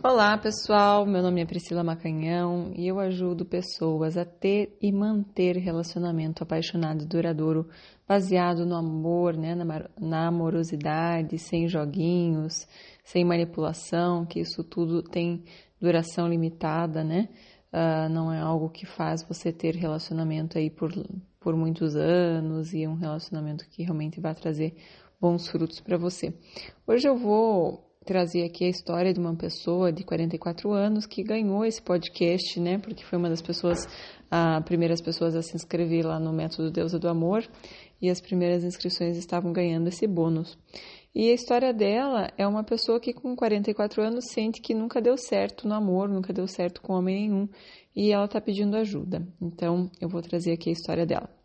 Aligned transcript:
Olá, 0.00 0.38
pessoal. 0.38 1.04
Meu 1.04 1.20
nome 1.20 1.42
é 1.42 1.44
Priscila 1.44 1.82
Macanhão 1.82 2.72
e 2.76 2.86
eu 2.86 3.00
ajudo 3.00 3.44
pessoas 3.44 4.16
a 4.16 4.24
ter 4.24 4.78
e 4.80 4.92
manter 4.92 5.56
relacionamento 5.56 6.40
apaixonado 6.40 7.02
e 7.02 7.06
duradouro, 7.06 7.68
baseado 8.06 8.64
no 8.64 8.76
amor, 8.76 9.36
né, 9.36 9.56
na 10.00 10.28
amorosidade, 10.28 11.36
sem 11.36 11.66
joguinhos, 11.66 12.64
sem 13.02 13.24
manipulação, 13.24 14.24
que 14.24 14.38
isso 14.38 14.62
tudo 14.62 15.02
tem 15.02 15.42
duração 15.80 16.28
limitada, 16.28 17.02
né? 17.02 17.28
Uh, 17.72 18.08
não 18.08 18.32
é 18.32 18.38
algo 18.38 18.70
que 18.70 18.86
faz 18.86 19.24
você 19.24 19.52
ter 19.52 19.74
relacionamento 19.74 20.58
aí 20.58 20.70
por, 20.70 20.92
por 21.40 21.56
muitos 21.56 21.96
anos 21.96 22.72
e 22.72 22.86
um 22.86 22.94
relacionamento 22.94 23.68
que 23.68 23.82
realmente 23.82 24.20
vai 24.20 24.32
trazer 24.32 24.76
bons 25.20 25.48
frutos 25.48 25.80
para 25.80 25.98
você. 25.98 26.32
Hoje 26.86 27.08
eu 27.08 27.16
vou 27.16 27.87
trazer 28.04 28.44
aqui 28.44 28.64
a 28.64 28.68
história 28.68 29.12
de 29.12 29.20
uma 29.20 29.34
pessoa 29.34 29.92
de 29.92 30.04
44 30.04 30.72
anos 30.72 31.06
que 31.06 31.22
ganhou 31.22 31.64
esse 31.64 31.82
podcast, 31.82 32.58
né? 32.58 32.78
Porque 32.78 33.04
foi 33.04 33.18
uma 33.18 33.28
das 33.28 33.42
pessoas, 33.42 33.86
as 34.30 34.64
primeiras 34.64 35.00
pessoas 35.00 35.34
a 35.36 35.42
se 35.42 35.56
inscrever 35.56 36.06
lá 36.06 36.18
no 36.18 36.32
Método 36.32 36.70
Deusa 36.70 36.98
do 36.98 37.08
Amor 37.08 37.46
e 38.00 38.08
as 38.08 38.20
primeiras 38.20 38.64
inscrições 38.64 39.16
estavam 39.16 39.52
ganhando 39.52 39.88
esse 39.88 40.06
bônus. 40.06 40.56
E 41.14 41.30
a 41.30 41.34
história 41.34 41.72
dela 41.72 42.30
é 42.36 42.46
uma 42.46 42.62
pessoa 42.62 43.00
que 43.00 43.12
com 43.12 43.34
44 43.34 44.02
anos 44.02 44.26
sente 44.32 44.60
que 44.60 44.74
nunca 44.74 45.00
deu 45.00 45.16
certo 45.16 45.66
no 45.66 45.74
amor, 45.74 46.08
nunca 46.08 46.32
deu 46.32 46.46
certo 46.46 46.80
com 46.80 46.92
homem 46.92 47.28
nenhum 47.28 47.48
e 47.94 48.12
ela 48.12 48.26
está 48.26 48.40
pedindo 48.40 48.76
ajuda. 48.76 49.26
Então 49.40 49.90
eu 50.00 50.08
vou 50.08 50.22
trazer 50.22 50.52
aqui 50.52 50.70
a 50.70 50.72
história 50.72 51.04
dela. 51.04 51.37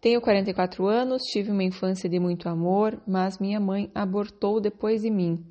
Tenho 0.00 0.18
44 0.22 0.86
anos, 0.86 1.24
tive 1.24 1.50
uma 1.50 1.62
infância 1.62 2.08
de 2.08 2.18
muito 2.18 2.48
amor, 2.48 3.02
mas 3.06 3.38
minha 3.38 3.60
mãe 3.60 3.90
abortou 3.94 4.58
depois 4.58 5.02
de 5.02 5.10
mim. 5.10 5.44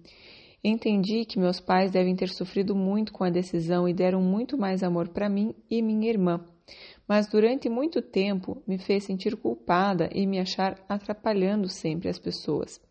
Entendi 0.63 1.23
que 1.23 1.38
meus 1.38 1.59
pais 1.59 1.91
devem 1.91 2.16
ter 2.16 2.30
sofrido 2.30 2.75
muito 2.75 3.13
com 3.13 3.23
a 3.23 3.30
decisão 3.30 3.88
e 3.88 3.94
deram 3.94 4.23
muito 4.23 4.58
mais 4.58 4.81
amor 4.81 5.09
para 5.09 5.30
mim 5.30 5.53
e 5.69 5.83
minha 5.83 6.09
irmã. 6.09 6.44
Mas 7.08 7.28
durante 7.28 7.69
muito 7.69 8.02
tempo 8.02 8.64
me 8.67 8.80
fez 8.80 9.03
sentir 9.03 9.36
culpada 9.36 10.09
e 10.11 10.25
me 10.25 10.39
achar 10.39 10.84
atrapalhando 10.89 11.69
sempre 11.69 12.09
as 12.09 12.17
pessoas. 12.17 12.81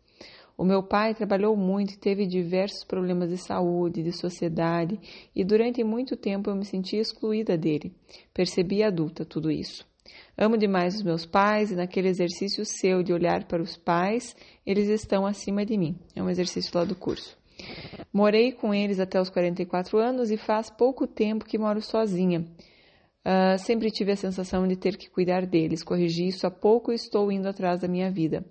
O 0.57 0.63
meu 0.63 0.81
pai 0.81 1.13
trabalhou 1.13 1.57
muito 1.57 1.93
e 1.93 1.97
teve 1.97 2.25
diversos 2.25 2.85
problemas 2.85 3.29
de 3.29 3.37
saúde, 3.37 4.01
de 4.01 4.13
sociedade, 4.13 4.97
e 5.35 5.43
durante 5.43 5.83
muito 5.83 6.15
tempo 6.15 6.49
eu 6.49 6.55
me 6.55 6.63
senti 6.63 6.95
excluída 6.95 7.57
dele. 7.57 7.93
Percebi 8.33 8.81
adulta 8.81 9.25
tudo 9.25 9.51
isso. 9.51 9.88
Amo 10.37 10.57
demais 10.57 10.95
os 10.95 11.03
meus 11.03 11.25
pais 11.25 11.71
e 11.71 11.75
naquele 11.75 12.07
exercício 12.07 12.65
seu 12.65 13.03
de 13.03 13.11
olhar 13.11 13.43
para 13.43 13.61
os 13.61 13.75
pais, 13.75 14.35
eles 14.65 14.87
estão 14.87 15.25
acima 15.25 15.65
de 15.65 15.77
mim. 15.77 15.97
É 16.15 16.23
um 16.23 16.29
exercício 16.29 16.71
lá 16.77 16.85
do 16.85 16.95
curso. 16.95 17.37
Morei 18.11 18.51
com 18.51 18.73
eles 18.73 18.99
até 18.99 19.19
os 19.19 19.29
44 19.29 19.97
anos 19.97 20.31
e 20.31 20.37
faz 20.37 20.69
pouco 20.69 21.05
tempo 21.05 21.45
que 21.45 21.57
moro 21.57 21.81
sozinha. 21.81 22.45
Uh, 23.25 23.59
sempre 23.59 23.91
tive 23.91 24.13
a 24.13 24.15
sensação 24.15 24.65
de 24.65 24.77
ter 24.77 24.95
que 24.95 25.09
cuidar 25.09 25.45
deles. 25.45 25.83
Corrigi 25.83 26.27
isso 26.27 26.47
há 26.47 26.51
pouco 26.51 26.91
e 26.91 26.95
estou 26.95 27.31
indo 27.31 27.47
atrás 27.47 27.81
da 27.81 27.87
minha 27.87 28.09
vida. 28.09 28.45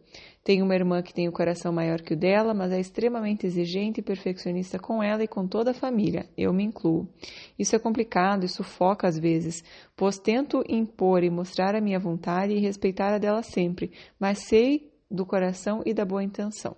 Tenho 0.44 0.64
uma 0.64 0.74
irmã 0.74 1.02
que 1.02 1.12
tem 1.12 1.26
o 1.28 1.32
coração 1.32 1.72
maior 1.72 2.00
que 2.00 2.14
o 2.14 2.16
dela, 2.16 2.52
mas 2.52 2.70
é 2.70 2.78
extremamente 2.78 3.46
exigente 3.46 4.00
e 4.00 4.02
perfeccionista 4.02 4.78
com 4.78 5.02
ela 5.02 5.24
e 5.24 5.28
com 5.28 5.46
toda 5.46 5.70
a 5.70 5.74
família. 5.74 6.28
Eu 6.36 6.52
me 6.52 6.64
incluo. 6.64 7.08
Isso 7.58 7.74
é 7.74 7.78
complicado 7.78 8.44
e 8.44 8.48
sufoca 8.48 9.08
às 9.08 9.18
vezes, 9.18 9.64
pois 9.96 10.18
tento 10.18 10.62
impor 10.68 11.24
e 11.24 11.30
mostrar 11.30 11.74
a 11.74 11.80
minha 11.80 11.98
vontade 11.98 12.52
e 12.52 12.60
respeitar 12.60 13.14
a 13.14 13.18
dela 13.18 13.42
sempre, 13.42 13.90
mas 14.18 14.38
sei 14.46 14.90
do 15.10 15.24
coração 15.24 15.82
e 15.84 15.94
da 15.94 16.04
boa 16.04 16.22
intenção. 16.22 16.76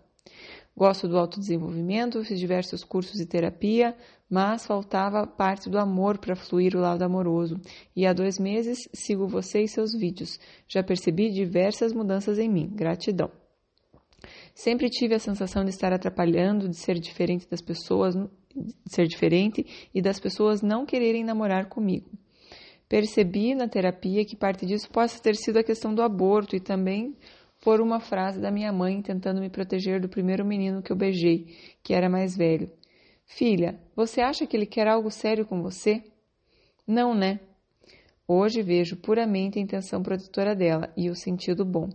Gosto 0.81 1.07
do 1.07 1.19
autodesenvolvimento, 1.19 2.25
fiz 2.25 2.39
diversos 2.39 2.83
cursos 2.83 3.19
de 3.19 3.27
terapia, 3.27 3.95
mas 4.31 4.65
faltava 4.65 5.27
parte 5.27 5.69
do 5.69 5.79
amor 5.79 6.17
para 6.17 6.35
fluir 6.35 6.75
o 6.75 6.81
lado 6.81 7.03
amoroso. 7.03 7.61
E 7.95 8.07
há 8.07 8.15
dois 8.15 8.39
meses 8.39 8.89
sigo 8.95 9.29
você 9.29 9.61
e 9.61 9.69
seus 9.69 9.93
vídeos. 9.93 10.41
Já 10.67 10.83
percebi 10.83 11.29
diversas 11.29 11.93
mudanças 11.93 12.39
em 12.39 12.49
mim. 12.49 12.67
Gratidão. 12.73 13.31
Sempre 14.55 14.89
tive 14.89 15.15
a 15.15 15.19
sensação 15.19 15.65
de 15.65 15.69
estar 15.69 15.93
atrapalhando, 15.93 16.67
de 16.67 16.77
ser 16.79 16.99
diferente 16.99 17.47
das 17.47 17.61
pessoas, 17.61 18.15
ser 18.87 19.07
diferente 19.07 19.91
e 19.95 20.01
das 20.01 20.19
pessoas 20.19 20.63
não 20.63 20.87
quererem 20.87 21.23
namorar 21.23 21.69
comigo. 21.69 22.11
Percebi 22.89 23.55
na 23.55 23.69
terapia 23.69 24.25
que 24.25 24.35
parte 24.35 24.65
disso 24.65 24.91
possa 24.91 25.23
ter 25.23 25.37
sido 25.37 25.59
a 25.59 25.63
questão 25.63 25.95
do 25.95 26.01
aborto 26.01 26.57
e 26.57 26.61
também 26.61 27.15
por 27.61 27.81
uma 27.81 28.01
frase 28.01 28.41
da 28.41 28.51
minha 28.51 28.73
mãe 28.73 29.03
tentando 29.03 29.41
me 29.41 29.51
proteger 29.51 30.01
do 30.01 30.09
primeiro 30.09 30.45
menino 30.45 30.83
que 30.83 30.91
eu 30.91 30.97
beijei, 30.97 31.57
que 31.83 31.93
era 31.93 32.09
mais 32.09 32.37
velho. 32.37 32.71
Filha, 33.27 33.79
você 33.95 34.21
acha 34.21 34.47
que 34.47 34.57
ele 34.57 34.67
quer 34.67 34.89
algo 34.89 35.11
sério 35.11 35.47
com 35.47 35.63
você? 35.63 36.03
Não, 36.87 37.15
né? 37.15 37.39
Hoje 38.27 38.63
vejo 38.63 38.97
puramente 38.97 39.59
a 39.59 39.63
intenção 39.63 40.03
protetora 40.03 40.55
dela 40.55 40.93
e 40.97 41.11
o 41.11 41.15
sentido 41.15 41.65
bom. 41.65 41.91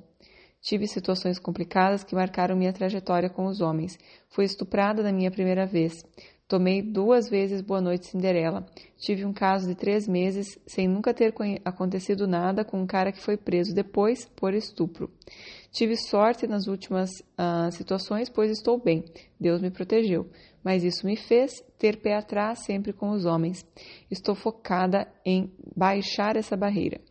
Tive 0.62 0.88
situações 0.88 1.38
complicadas 1.38 2.04
que 2.04 2.16
marcaram 2.16 2.56
minha 2.56 2.74
trajetória 2.74 3.30
com 3.30 3.46
os 3.46 3.62
homens. 3.62 4.00
Fui 4.30 4.46
estuprada 4.46 5.04
na 5.04 5.12
minha 5.12 5.30
primeira 5.30 5.66
vez. 5.66 6.04
Tomei 6.48 6.80
duas 6.80 7.28
vezes 7.28 7.60
Boa 7.60 7.82
Noite 7.82 8.06
Cinderela. 8.06 8.68
Tive 9.00 9.26
um 9.26 9.34
caso 9.34 9.68
de 9.68 9.74
três 9.74 10.08
meses 10.08 10.46
sem 10.68 10.88
nunca 10.88 11.12
ter 11.12 11.34
acontecido 11.66 12.28
nada 12.28 12.64
com 12.64 12.80
um 12.80 12.86
cara 12.86 13.12
que 13.12 13.20
foi 13.20 13.36
preso 13.36 13.74
depois 13.74 14.28
por 14.36 14.54
estupro. 14.54 15.12
Tive 15.72 15.98
sorte 15.98 16.46
nas 16.46 16.68
últimas 16.68 17.10
uh, 17.10 17.72
situações, 17.72 18.30
pois 18.30 18.52
estou 18.52 18.80
bem. 18.80 19.04
Deus 19.40 19.60
me 19.60 19.72
protegeu. 19.72 20.30
Mas 20.64 20.84
isso 20.84 21.08
me 21.08 21.16
fez 21.16 21.52
ter 21.80 22.00
pé 22.00 22.16
atrás 22.16 22.64
sempre 22.64 22.94
com 22.94 23.10
os 23.10 23.26
homens. 23.26 23.66
Estou 24.12 24.36
focada 24.36 25.12
em 25.26 25.52
baixar 25.76 26.36
essa 26.36 26.56
barreira. 26.56 27.02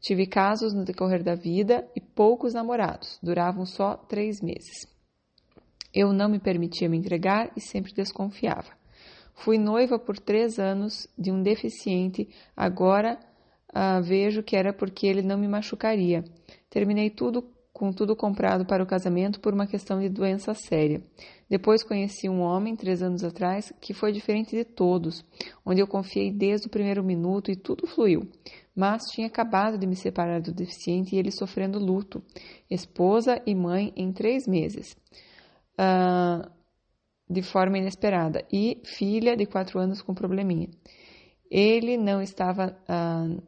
Tive 0.00 0.26
casos 0.26 0.74
no 0.74 0.84
decorrer 0.84 1.22
da 1.22 1.36
vida 1.36 1.88
e 1.94 2.00
poucos 2.00 2.52
namorados. 2.52 3.20
Duravam 3.22 3.64
só 3.64 3.96
três 3.96 4.40
meses. 4.42 4.93
Eu 5.94 6.12
não 6.12 6.28
me 6.28 6.40
permitia 6.40 6.88
me 6.88 6.96
entregar 6.98 7.52
e 7.56 7.60
sempre 7.60 7.92
desconfiava. 7.92 8.72
Fui 9.32 9.58
noiva 9.58 9.96
por 9.96 10.18
três 10.18 10.58
anos 10.58 11.06
de 11.16 11.30
um 11.30 11.40
deficiente, 11.40 12.28
agora 12.56 13.18
uh, 13.70 14.02
vejo 14.02 14.42
que 14.42 14.56
era 14.56 14.72
porque 14.72 15.06
ele 15.06 15.22
não 15.22 15.38
me 15.38 15.46
machucaria. 15.46 16.24
Terminei 16.68 17.10
tudo 17.10 17.48
com 17.72 17.92
tudo 17.92 18.14
comprado 18.14 18.64
para 18.64 18.82
o 18.82 18.86
casamento 18.86 19.40
por 19.40 19.52
uma 19.52 19.66
questão 19.66 20.00
de 20.00 20.08
doença 20.08 20.54
séria. 20.54 21.02
Depois 21.48 21.82
conheci 21.82 22.28
um 22.28 22.40
homem, 22.40 22.76
três 22.76 23.02
anos 23.02 23.24
atrás, 23.24 23.72
que 23.80 23.92
foi 23.92 24.12
diferente 24.12 24.56
de 24.56 24.64
todos, 24.64 25.24
onde 25.66 25.80
eu 25.80 25.86
confiei 25.86 26.32
desde 26.32 26.68
o 26.68 26.70
primeiro 26.70 27.02
minuto 27.02 27.50
e 27.50 27.56
tudo 27.56 27.86
fluiu. 27.86 28.28
Mas 28.74 29.02
tinha 29.12 29.26
acabado 29.26 29.76
de 29.76 29.86
me 29.86 29.96
separar 29.96 30.40
do 30.40 30.52
deficiente 30.52 31.14
e 31.14 31.18
ele 31.18 31.32
sofrendo 31.32 31.78
luto, 31.78 32.22
esposa 32.70 33.42
e 33.44 33.54
mãe 33.54 33.92
em 33.96 34.12
três 34.12 34.46
meses 34.46 34.96
uh, 35.78 36.50
de 37.28 37.42
forma 37.42 37.78
inesperada 37.78 38.44
e 38.52 38.80
filha 38.84 39.36
de 39.36 39.46
quatro 39.46 39.78
anos 39.78 40.02
com 40.02 40.14
probleminha. 40.14 40.68
Ele 41.50 41.96
não 41.96 42.20
estava 42.20 42.76
uh, 42.88 43.42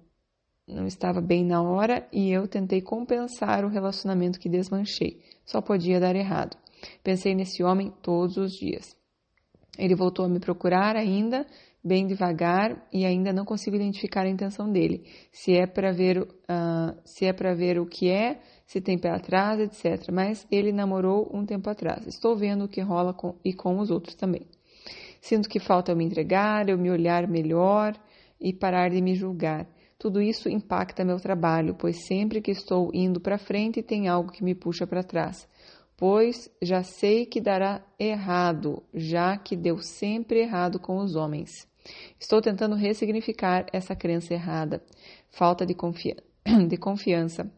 não 0.67 0.87
estava 0.87 1.21
bem 1.21 1.45
na 1.45 1.63
hora 1.63 2.09
e 2.13 2.31
eu 2.31 2.49
tentei 2.49 2.81
compensar 2.83 3.65
o 3.65 3.69
relacionamento 3.69 4.41
que 4.41 4.49
desmanchei. 4.49 5.23
Só 5.45 5.61
podia 5.61 6.01
dar 6.01 6.17
errado. 6.17 6.57
Pensei 7.05 7.35
nesse 7.35 7.63
homem 7.63 7.93
todos 8.03 8.37
os 8.37 8.53
dias. 8.53 8.97
Ele 9.79 9.95
voltou 9.95 10.25
a 10.25 10.29
me 10.29 10.41
procurar 10.41 10.97
ainda, 10.97 11.47
bem 11.83 12.07
devagar, 12.07 12.87
e 12.93 13.05
ainda 13.05 13.33
não 13.33 13.45
consigo 13.45 13.77
identificar 13.77 14.23
a 14.23 14.29
intenção 14.29 14.71
dele. 14.71 15.05
Se 15.33 15.57
é 15.57 15.67
para 15.67 15.93
ver, 15.93 16.19
uh, 16.19 16.99
se 17.05 17.27
é 17.27 17.33
para 17.33 17.55
ver 17.55 17.79
o 17.79 17.87
que 17.87 18.11
é, 18.11 18.41
se 18.67 18.81
tem 18.81 18.99
pé 18.99 19.11
atrás, 19.11 19.61
etc. 19.61 20.11
Mas 20.13 20.47
ele 20.51 20.73
namorou 20.73 21.31
um 21.33 21.47
tempo 21.47 21.71
atrás. 21.71 22.07
Estou 22.07 22.37
vendo 22.37 22.65
o 22.65 22.69
que 22.69 22.81
rola 22.81 23.15
com, 23.15 23.37
e 23.45 23.53
com 23.53 23.79
os 23.79 23.91
outros 23.91 24.17
também. 24.17 24.47
Sinto 25.21 25.49
que 25.49 25.61
falta 25.61 25.93
eu 25.93 25.97
me 25.97 26.05
entregar, 26.05 26.69
eu 26.69 26.79
me 26.79 26.91
olhar 26.91 27.27
melhor 27.29 27.95
e 28.41 28.53
parar 28.53 28.91
de 28.91 29.01
me 29.01 29.15
julgar. 29.15 29.67
Tudo 29.99 30.21
isso 30.21 30.49
impacta 30.49 31.05
meu 31.05 31.19
trabalho, 31.19 31.75
pois 31.75 32.07
sempre 32.07 32.41
que 32.43 32.51
estou 32.51 32.91
indo 32.93 33.21
para 33.21 33.39
frente 33.39 33.83
tem 33.83 34.09
algo 34.09 34.31
que 34.31 34.45
me 34.45 34.55
puxa 34.55 34.87
para 34.87 35.03
trás. 35.03 35.49
Pois 35.97 36.51
já 36.63 36.83
sei 36.83 37.25
que 37.25 37.41
dará 37.41 37.83
errado, 37.99 38.83
já 38.93 39.37
que 39.37 39.57
deu 39.57 39.79
sempre 39.79 40.41
errado 40.41 40.79
com 40.79 40.99
os 40.99 41.17
homens. 41.17 41.51
Estou 42.19 42.41
tentando 42.43 42.75
ressignificar 42.75 43.67
essa 43.73 43.95
crença 43.95 44.35
errada, 44.35 44.83
falta 45.31 45.65
de, 45.65 45.75
confiança, 45.75 46.23
de 46.69 46.77
confiança 46.77 47.51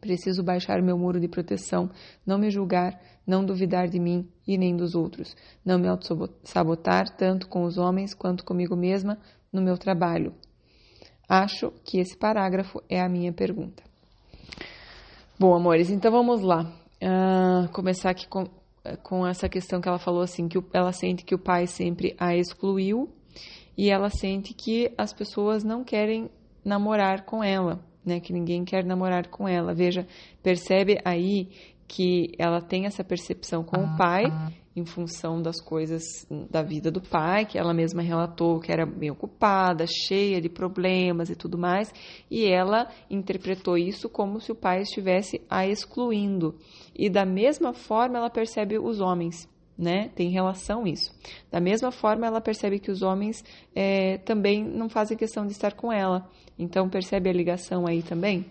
Preciso 0.00 0.42
baixar 0.42 0.80
meu 0.80 0.96
muro 0.96 1.20
de 1.20 1.28
proteção, 1.28 1.90
não 2.26 2.38
me 2.38 2.50
julgar, 2.50 2.98
não 3.26 3.44
duvidar 3.44 3.86
de 3.86 4.00
mim 4.00 4.26
e 4.48 4.56
nem 4.56 4.74
dos 4.74 4.94
outros, 4.94 5.36
não 5.62 5.78
me 5.78 5.86
auto-sabotar 5.86 7.14
tanto 7.16 7.46
com 7.46 7.64
os 7.64 7.76
homens 7.76 8.14
quanto 8.14 8.42
comigo 8.42 8.74
mesma 8.74 9.18
no 9.52 9.60
meu 9.60 9.76
trabalho. 9.76 10.34
Acho 11.28 11.70
que 11.84 11.98
esse 11.98 12.16
parágrafo 12.16 12.82
é 12.88 12.98
a 12.98 13.10
minha 13.10 13.30
pergunta. 13.30 13.82
Bom, 15.38 15.54
amores, 15.54 15.90
então 15.90 16.10
vamos 16.10 16.40
lá. 16.40 16.72
Uh, 17.02 17.68
começar 17.72 18.10
aqui 18.10 18.28
com, 18.28 18.44
com 19.02 19.26
essa 19.26 19.48
questão 19.48 19.80
que 19.80 19.88
ela 19.88 19.98
falou 19.98 20.22
assim, 20.22 20.48
que 20.48 20.58
ela 20.72 20.92
sente 20.92 21.24
que 21.24 21.34
o 21.34 21.38
pai 21.38 21.66
sempre 21.66 22.14
a 22.18 22.36
excluiu 22.36 23.08
e 23.76 23.90
ela 23.90 24.10
sente 24.10 24.52
que 24.52 24.92
as 24.98 25.12
pessoas 25.12 25.64
não 25.64 25.82
querem 25.82 26.30
namorar 26.64 27.24
com 27.24 27.42
ela, 27.42 27.82
né? 28.04 28.20
Que 28.20 28.32
ninguém 28.32 28.64
quer 28.64 28.84
namorar 28.84 29.28
com 29.28 29.48
ela. 29.48 29.74
Veja, 29.74 30.06
percebe 30.42 31.00
aí 31.04 31.48
que 31.88 32.32
ela 32.38 32.60
tem 32.60 32.86
essa 32.86 33.02
percepção 33.02 33.64
com 33.64 33.78
o 33.82 33.96
pai 33.96 34.24
em 34.76 34.84
função 34.84 35.42
das 35.42 35.60
coisas 35.60 36.02
da 36.48 36.62
vida 36.62 36.90
do 36.90 37.00
pai, 37.00 37.44
que 37.44 37.58
ela 37.58 37.74
mesma 37.74 38.02
relatou 38.02 38.60
que 38.60 38.70
era 38.70 38.86
bem 38.86 39.10
ocupada, 39.10 39.84
cheia 39.86 40.40
de 40.40 40.48
problemas 40.48 41.28
e 41.28 41.34
tudo 41.34 41.58
mais, 41.58 41.92
e 42.30 42.46
ela 42.46 42.88
interpretou 43.10 43.76
isso 43.76 44.08
como 44.08 44.40
se 44.40 44.52
o 44.52 44.54
pai 44.54 44.82
estivesse 44.82 45.40
a 45.50 45.66
excluindo. 45.66 46.56
E 46.94 47.08
da 47.08 47.24
mesma 47.24 47.72
forma 47.72 48.18
ela 48.18 48.30
percebe 48.30 48.78
os 48.78 49.00
homens. 49.00 49.48
Né? 49.78 50.10
Tem 50.14 50.28
relação 50.28 50.86
isso. 50.86 51.10
Da 51.50 51.58
mesma 51.58 51.90
forma, 51.90 52.26
ela 52.26 52.38
percebe 52.38 52.78
que 52.78 52.90
os 52.90 53.00
homens 53.00 53.42
é, 53.74 54.18
também 54.18 54.62
não 54.62 54.90
fazem 54.90 55.16
questão 55.16 55.46
de 55.46 55.52
estar 55.52 55.72
com 55.72 55.90
ela. 55.90 56.28
Então, 56.58 56.86
percebe 56.86 57.30
a 57.30 57.32
ligação 57.32 57.86
aí 57.86 58.02
também? 58.02 58.44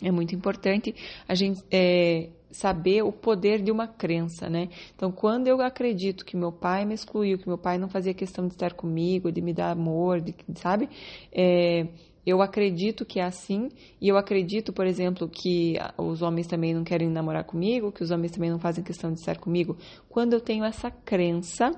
É 0.00 0.10
muito 0.10 0.34
importante 0.34 0.94
a 1.28 1.34
gente 1.34 1.62
é, 1.70 2.30
saber 2.50 3.02
o 3.02 3.12
poder 3.12 3.62
de 3.62 3.70
uma 3.70 3.86
crença, 3.86 4.48
né? 4.48 4.70
Então, 4.94 5.12
quando 5.12 5.46
eu 5.46 5.60
acredito 5.60 6.24
que 6.24 6.36
meu 6.36 6.50
pai 6.52 6.86
me 6.86 6.94
excluiu, 6.94 7.38
que 7.38 7.46
meu 7.46 7.58
pai 7.58 7.76
não 7.76 7.88
fazia 7.88 8.14
questão 8.14 8.46
de 8.46 8.54
estar 8.54 8.72
comigo, 8.72 9.30
de 9.30 9.42
me 9.42 9.52
dar 9.52 9.70
amor, 9.70 10.22
de, 10.22 10.34
sabe? 10.54 10.88
É, 11.30 11.86
eu 12.26 12.42
acredito 12.42 13.04
que 13.04 13.20
é 13.20 13.24
assim, 13.24 13.68
e 14.00 14.08
eu 14.08 14.16
acredito, 14.16 14.72
por 14.72 14.84
exemplo, 14.84 15.28
que 15.28 15.76
os 15.96 16.22
homens 16.22 16.48
também 16.48 16.74
não 16.74 16.82
querem 16.82 17.08
namorar 17.08 17.44
comigo, 17.44 17.92
que 17.92 18.02
os 18.02 18.10
homens 18.10 18.32
também 18.32 18.50
não 18.50 18.58
fazem 18.58 18.82
questão 18.82 19.12
de 19.12 19.20
estar 19.20 19.38
comigo. 19.38 19.76
Quando 20.08 20.32
eu 20.32 20.40
tenho 20.40 20.64
essa 20.64 20.90
crença, 20.90 21.70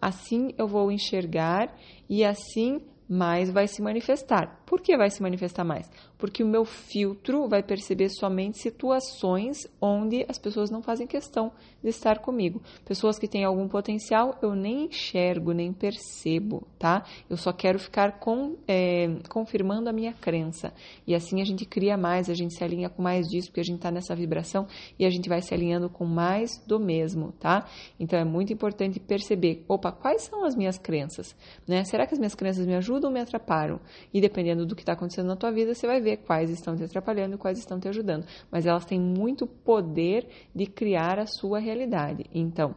assim 0.00 0.54
eu 0.56 0.68
vou 0.68 0.92
enxergar 0.92 1.76
e 2.08 2.24
assim 2.24 2.80
mais 3.08 3.50
vai 3.50 3.66
se 3.66 3.82
manifestar. 3.82 4.57
Por 4.68 4.82
que 4.82 4.98
vai 4.98 5.08
se 5.08 5.22
manifestar 5.22 5.64
mais? 5.64 5.90
Porque 6.18 6.44
o 6.44 6.46
meu 6.46 6.62
filtro 6.62 7.48
vai 7.48 7.62
perceber 7.62 8.10
somente 8.10 8.58
situações 8.58 9.66
onde 9.80 10.26
as 10.28 10.36
pessoas 10.36 10.70
não 10.70 10.82
fazem 10.82 11.06
questão 11.06 11.50
de 11.82 11.88
estar 11.88 12.18
comigo. 12.18 12.60
Pessoas 12.84 13.18
que 13.18 13.26
têm 13.26 13.44
algum 13.44 13.66
potencial, 13.66 14.36
eu 14.42 14.54
nem 14.54 14.84
enxergo, 14.84 15.52
nem 15.52 15.72
percebo, 15.72 16.66
tá? 16.78 17.02
Eu 17.30 17.38
só 17.38 17.50
quero 17.50 17.78
ficar 17.78 18.18
com, 18.18 18.56
é, 18.68 19.08
confirmando 19.30 19.88
a 19.88 19.92
minha 19.92 20.12
crença. 20.12 20.74
E 21.06 21.14
assim 21.14 21.40
a 21.40 21.44
gente 21.46 21.64
cria 21.64 21.96
mais, 21.96 22.28
a 22.28 22.34
gente 22.34 22.52
se 22.52 22.62
alinha 22.62 22.90
com 22.90 23.00
mais 23.00 23.26
disso, 23.26 23.48
porque 23.48 23.60
a 23.60 23.64
gente 23.64 23.76
está 23.76 23.90
nessa 23.90 24.14
vibração 24.14 24.66
e 24.98 25.06
a 25.06 25.10
gente 25.10 25.30
vai 25.30 25.40
se 25.40 25.54
alinhando 25.54 25.88
com 25.88 26.04
mais 26.04 26.62
do 26.66 26.78
mesmo, 26.78 27.32
tá? 27.32 27.66
Então 27.98 28.18
é 28.18 28.24
muito 28.24 28.52
importante 28.52 29.00
perceber, 29.00 29.64
opa, 29.66 29.90
quais 29.90 30.24
são 30.24 30.44
as 30.44 30.54
minhas 30.54 30.76
crenças? 30.76 31.34
Né? 31.66 31.84
Será 31.84 32.06
que 32.06 32.12
as 32.12 32.18
minhas 32.18 32.34
crenças 32.34 32.66
me 32.66 32.74
ajudam 32.74 33.08
ou 33.08 33.14
me 33.14 33.20
atrapalham? 33.20 33.80
E 34.12 34.20
dependendo 34.20 34.57
do 34.66 34.74
que 34.74 34.82
está 34.82 34.92
acontecendo 34.92 35.26
na 35.26 35.36
tua 35.36 35.50
vida, 35.50 35.74
você 35.74 35.86
vai 35.86 36.00
ver 36.00 36.18
quais 36.18 36.50
estão 36.50 36.76
te 36.76 36.84
atrapalhando 36.84 37.34
e 37.34 37.38
quais 37.38 37.58
estão 37.58 37.78
te 37.78 37.88
ajudando. 37.88 38.26
Mas 38.50 38.66
elas 38.66 38.84
têm 38.84 39.00
muito 39.00 39.46
poder 39.46 40.28
de 40.54 40.66
criar 40.66 41.18
a 41.18 41.26
sua 41.26 41.58
realidade. 41.58 42.24
Então, 42.34 42.74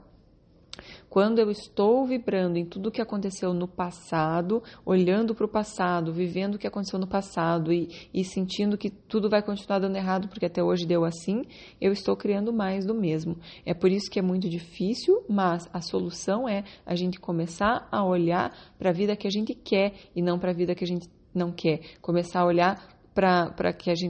quando 1.10 1.40
eu 1.40 1.52
estou 1.52 2.06
vibrando 2.06 2.58
em 2.58 2.66
tudo 2.66 2.88
o 2.88 2.92
que 2.92 3.02
aconteceu 3.02 3.54
no 3.54 3.68
passado, 3.68 4.64
olhando 4.86 5.36
para 5.36 5.46
o 5.46 5.50
passado, 5.50 6.14
vivendo 6.14 6.56
o 6.56 6.58
que 6.58 6.68
aconteceu 6.68 7.00
no 7.00 7.08
passado 7.08 7.72
e, 7.74 7.90
e, 8.14 8.24
sentindo 8.24 8.78
que 8.78 8.90
tudo 8.90 9.30
vai 9.30 9.42
continuar 9.42 9.80
dando 9.80 9.96
errado 9.96 10.28
porque 10.28 10.46
até 10.46 10.64
hoje 10.64 10.86
deu 10.86 11.04
assim, 11.04 11.44
eu 11.80 11.92
estou 11.92 12.16
criando 12.16 12.54
mais 12.54 12.86
do 12.86 12.94
mesmo. 12.94 13.38
É 13.66 13.74
por 13.74 13.92
isso 13.92 14.10
que 14.10 14.20
é 14.20 14.22
muito 14.22 14.50
difícil, 14.50 15.24
mas 15.28 15.70
a 15.74 15.82
solução 15.82 16.48
é 16.48 16.64
a 16.86 16.96
gente 16.96 17.20
começar 17.20 17.88
a 17.92 18.04
olhar 18.04 18.56
para 18.78 18.90
a 18.90 18.94
vida 18.94 19.16
que 19.16 19.28
a 19.28 19.32
gente 19.32 19.54
quer 19.54 19.94
e 20.16 20.22
não 20.22 20.40
para 20.40 20.52
a 20.52 20.56
vida 20.56 20.74
que 20.74 20.84
a 20.84 20.88
gente 20.88 21.08
não 21.34 21.52
quer. 21.52 21.80
Começar 22.02 22.42
a 22.42 22.46
olhar 22.46 22.82
para 23.14 23.54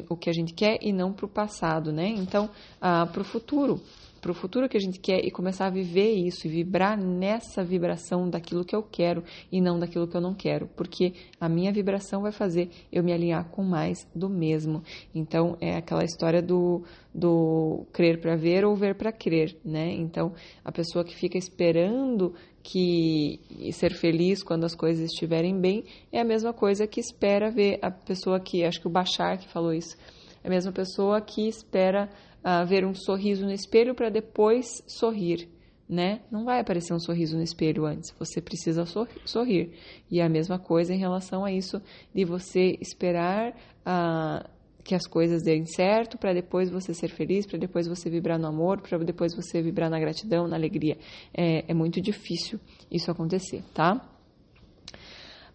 o 0.10 0.16
que 0.16 0.30
a 0.30 0.34
gente 0.34 0.54
quer 0.54 0.78
e 0.82 0.94
não 0.94 1.12
para 1.12 1.26
o 1.26 1.30
passado, 1.30 1.92
né? 1.92 2.08
Então, 2.08 2.50
ah, 2.80 3.06
para 3.06 3.22
o 3.22 3.26
futuro 3.26 3.82
para 4.22 4.32
o 4.32 4.36
futuro 4.36 4.70
que 4.70 4.78
a 4.78 4.80
gente 4.80 5.00
quer 5.00 5.26
e 5.26 5.32
começar 5.32 5.66
a 5.66 5.72
viver 5.72 6.14
isso 6.14 6.46
e 6.46 6.50
vibrar 6.50 6.96
nessa 6.96 7.64
vibração 7.64 8.30
daquilo 8.30 8.64
que 8.64 8.76
eu 8.76 8.84
quero 8.84 9.24
e 9.52 9.60
não 9.60 9.80
daquilo 9.80 10.08
que 10.08 10.16
eu 10.16 10.22
não 10.22 10.36
quero, 10.36 10.68
porque 10.76 11.14
a 11.40 11.50
minha 11.50 11.74
vibração 11.74 12.22
vai 12.22 12.32
fazer 12.32 12.70
eu 12.92 13.04
me 13.04 13.12
alinhar 13.12 13.50
com 13.50 13.64
mais 13.64 14.08
do 14.16 14.30
mesmo. 14.30 14.84
Então 15.14 15.58
é 15.60 15.76
aquela 15.76 16.04
história 16.04 16.42
do, 16.42 16.84
do 17.14 17.88
crer 17.92 18.22
para 18.22 18.36
ver 18.36 18.64
ou 18.64 18.76
ver 18.76 18.96
para 18.96 19.12
crer, 19.12 19.58
né? 19.66 19.92
Então 19.92 20.34
a 20.64 20.72
pessoa 20.72 21.04
que 21.04 21.16
fica 21.16 21.38
esperando 21.38 22.36
que 22.64 23.40
ser 23.74 23.94
feliz 23.94 24.44
quando 24.44 24.64
as 24.64 24.76
coisas 24.76 25.12
estiverem 25.12 25.60
bem 25.60 25.84
é 26.12 26.20
a 26.20 26.24
mesma 26.24 26.54
coisa 26.54 26.88
que 26.88 27.00
espera 27.00 27.52
ver 27.52 27.80
a 27.82 27.92
pessoa 27.92 28.40
que 28.40 28.64
acho 28.64 28.80
que 28.80 28.88
o 28.88 28.92
Bachar 28.92 29.40
que 29.40 29.48
falou 29.48 29.74
isso, 29.74 29.98
é 30.44 30.48
a 30.48 30.50
mesma 30.50 30.72
pessoa 30.72 31.22
que 31.22 31.48
espera 31.48 32.10
uh, 32.44 32.66
ver 32.66 32.86
um 32.86 32.94
sorriso 32.94 33.46
no 33.46 33.52
espelho 33.52 33.94
para 33.94 34.10
depois 34.10 34.84
sorrir, 34.88 35.50
né? 35.88 36.22
Não 36.32 36.46
vai 36.46 36.60
aparecer 36.60 36.94
um 36.94 37.00
sorriso 37.00 37.36
no 37.36 37.44
espelho 37.44 37.86
antes, 37.86 38.14
você 38.18 38.42
precisa 38.42 38.86
sorrir. 39.26 39.72
E 40.10 40.20
é 40.20 40.24
a 40.24 40.30
mesma 40.30 40.58
coisa 40.58 40.94
em 40.94 40.98
relação 40.98 41.44
a 41.44 41.52
isso 41.52 41.82
de 42.14 42.24
você 42.26 42.78
esperar 42.80 43.52
uh, 43.86 44.48
que 44.84 44.96
as 44.96 45.06
coisas 45.08 45.44
deem 45.44 45.66
certo 45.66 46.18
para 46.18 46.34
depois 46.34 46.70
você 46.70 46.94
ser 46.94 47.10
feliz, 47.10 47.46
para 47.46 47.58
depois 47.58 47.88
você 47.88 48.10
vibrar 48.10 48.40
no 48.40 48.48
amor, 48.48 48.82
para 48.82 48.98
depois 49.00 49.36
você 49.36 49.62
vibrar 49.62 49.90
na 49.90 50.00
gratidão, 50.00 50.48
na 50.48 50.56
alegria. 50.56 50.98
É, 51.34 51.72
é 51.72 51.74
muito 51.74 52.02
difícil 52.02 52.60
isso 52.90 53.12
acontecer, 53.12 53.64
tá? 53.74 54.08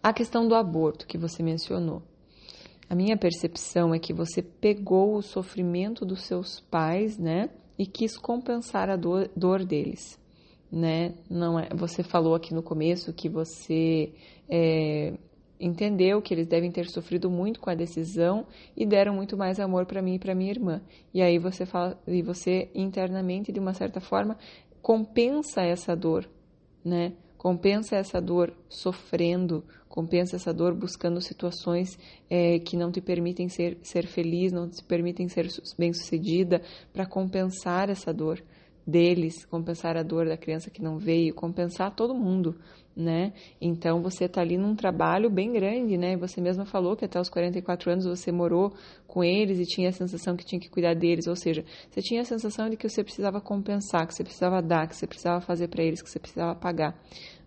A 0.01 0.13
questão 0.13 0.47
do 0.47 0.55
aborto 0.55 1.07
que 1.07 1.17
você 1.17 1.43
mencionou. 1.43 2.01
A 2.89 2.95
minha 2.95 3.17
percepção 3.17 3.93
é 3.93 3.99
que 3.99 4.13
você 4.13 4.41
pegou 4.41 5.15
o 5.15 5.21
sofrimento 5.21 6.05
dos 6.05 6.21
seus 6.23 6.61
pais, 6.61 7.17
né, 7.17 7.49
e 7.77 7.85
quis 7.85 8.17
compensar 8.17 8.89
a 8.89 8.95
dor, 8.95 9.29
dor 9.35 9.63
deles, 9.63 10.19
né? 10.71 11.13
Não 11.29 11.59
é. 11.59 11.69
Você 11.75 12.01
falou 12.01 12.33
aqui 12.33 12.53
no 12.53 12.63
começo 12.63 13.13
que 13.13 13.29
você 13.29 14.13
é, 14.49 15.13
entendeu 15.59 16.21
que 16.21 16.33
eles 16.33 16.47
devem 16.47 16.71
ter 16.71 16.87
sofrido 16.87 17.29
muito 17.29 17.59
com 17.59 17.69
a 17.69 17.75
decisão 17.75 18.45
e 18.75 18.85
deram 18.85 19.13
muito 19.13 19.35
mais 19.37 19.59
amor 19.59 19.85
para 19.85 20.01
mim 20.01 20.15
e 20.15 20.19
para 20.19 20.35
minha 20.35 20.51
irmã. 20.51 20.81
E 21.13 21.21
aí 21.21 21.37
você 21.39 21.65
fala, 21.65 21.99
e 22.07 22.21
você 22.21 22.69
internamente, 22.73 23.51
de 23.51 23.59
uma 23.59 23.73
certa 23.73 23.99
forma, 23.99 24.37
compensa 24.81 25.61
essa 25.61 25.95
dor, 25.95 26.29
né? 26.83 27.13
Compensa 27.37 27.95
essa 27.95 28.19
dor 28.19 28.51
sofrendo, 28.67 29.63
compensa 29.87 30.35
essa 30.35 30.53
dor 30.53 30.73
buscando 30.73 31.21
situações 31.21 31.97
é, 32.29 32.59
que 32.59 32.75
não 32.75 32.91
te 32.91 32.99
permitem 32.99 33.47
ser, 33.47 33.77
ser 33.83 34.07
feliz, 34.07 34.51
não 34.51 34.67
te 34.69 34.83
permitem 34.83 35.27
ser 35.29 35.47
bem-sucedida, 35.77 36.61
para 36.91 37.05
compensar 37.05 37.89
essa 37.89 38.13
dor 38.13 38.43
deles, 38.87 39.45
compensar 39.45 39.97
a 39.97 40.03
dor 40.03 40.25
da 40.27 40.37
criança 40.37 40.69
que 40.69 40.81
não 40.81 40.97
veio, 40.97 41.35
compensar 41.35 41.93
todo 41.93 42.15
mundo, 42.15 42.55
né? 42.95 43.33
Então 43.59 44.01
você 44.01 44.25
está 44.25 44.39
ali 44.39 44.57
num 44.57 44.73
trabalho 44.73 45.29
bem 45.29 45.51
grande, 45.51 45.97
né? 45.97 46.15
Você 46.15 46.39
mesma 46.39 46.65
falou 46.65 46.95
que 46.95 47.03
até 47.03 47.19
os 47.19 47.29
44 47.29 47.91
anos 47.91 48.05
você 48.05 48.31
morou 48.31 48.73
com 49.05 49.21
eles 49.21 49.59
e 49.59 49.65
tinha 49.65 49.89
a 49.89 49.91
sensação 49.91 50.37
que 50.37 50.45
tinha 50.45 50.59
que 50.59 50.69
cuidar 50.69 50.95
deles, 50.95 51.27
ou 51.27 51.35
seja, 51.35 51.65
você 51.89 52.01
tinha 52.01 52.21
a 52.21 52.25
sensação 52.25 52.69
de 52.69 52.77
que 52.77 52.87
você 52.87 53.03
precisava 53.03 53.41
compensar, 53.41 54.07
que 54.07 54.15
você 54.15 54.23
precisava 54.23 54.61
dar, 54.61 54.87
que 54.87 54.95
você 54.95 55.05
precisava 55.05 55.41
fazer 55.41 55.67
para 55.67 55.83
eles, 55.83 56.01
que 56.01 56.09
você 56.09 56.19
precisava 56.19 56.55
pagar 56.55 56.97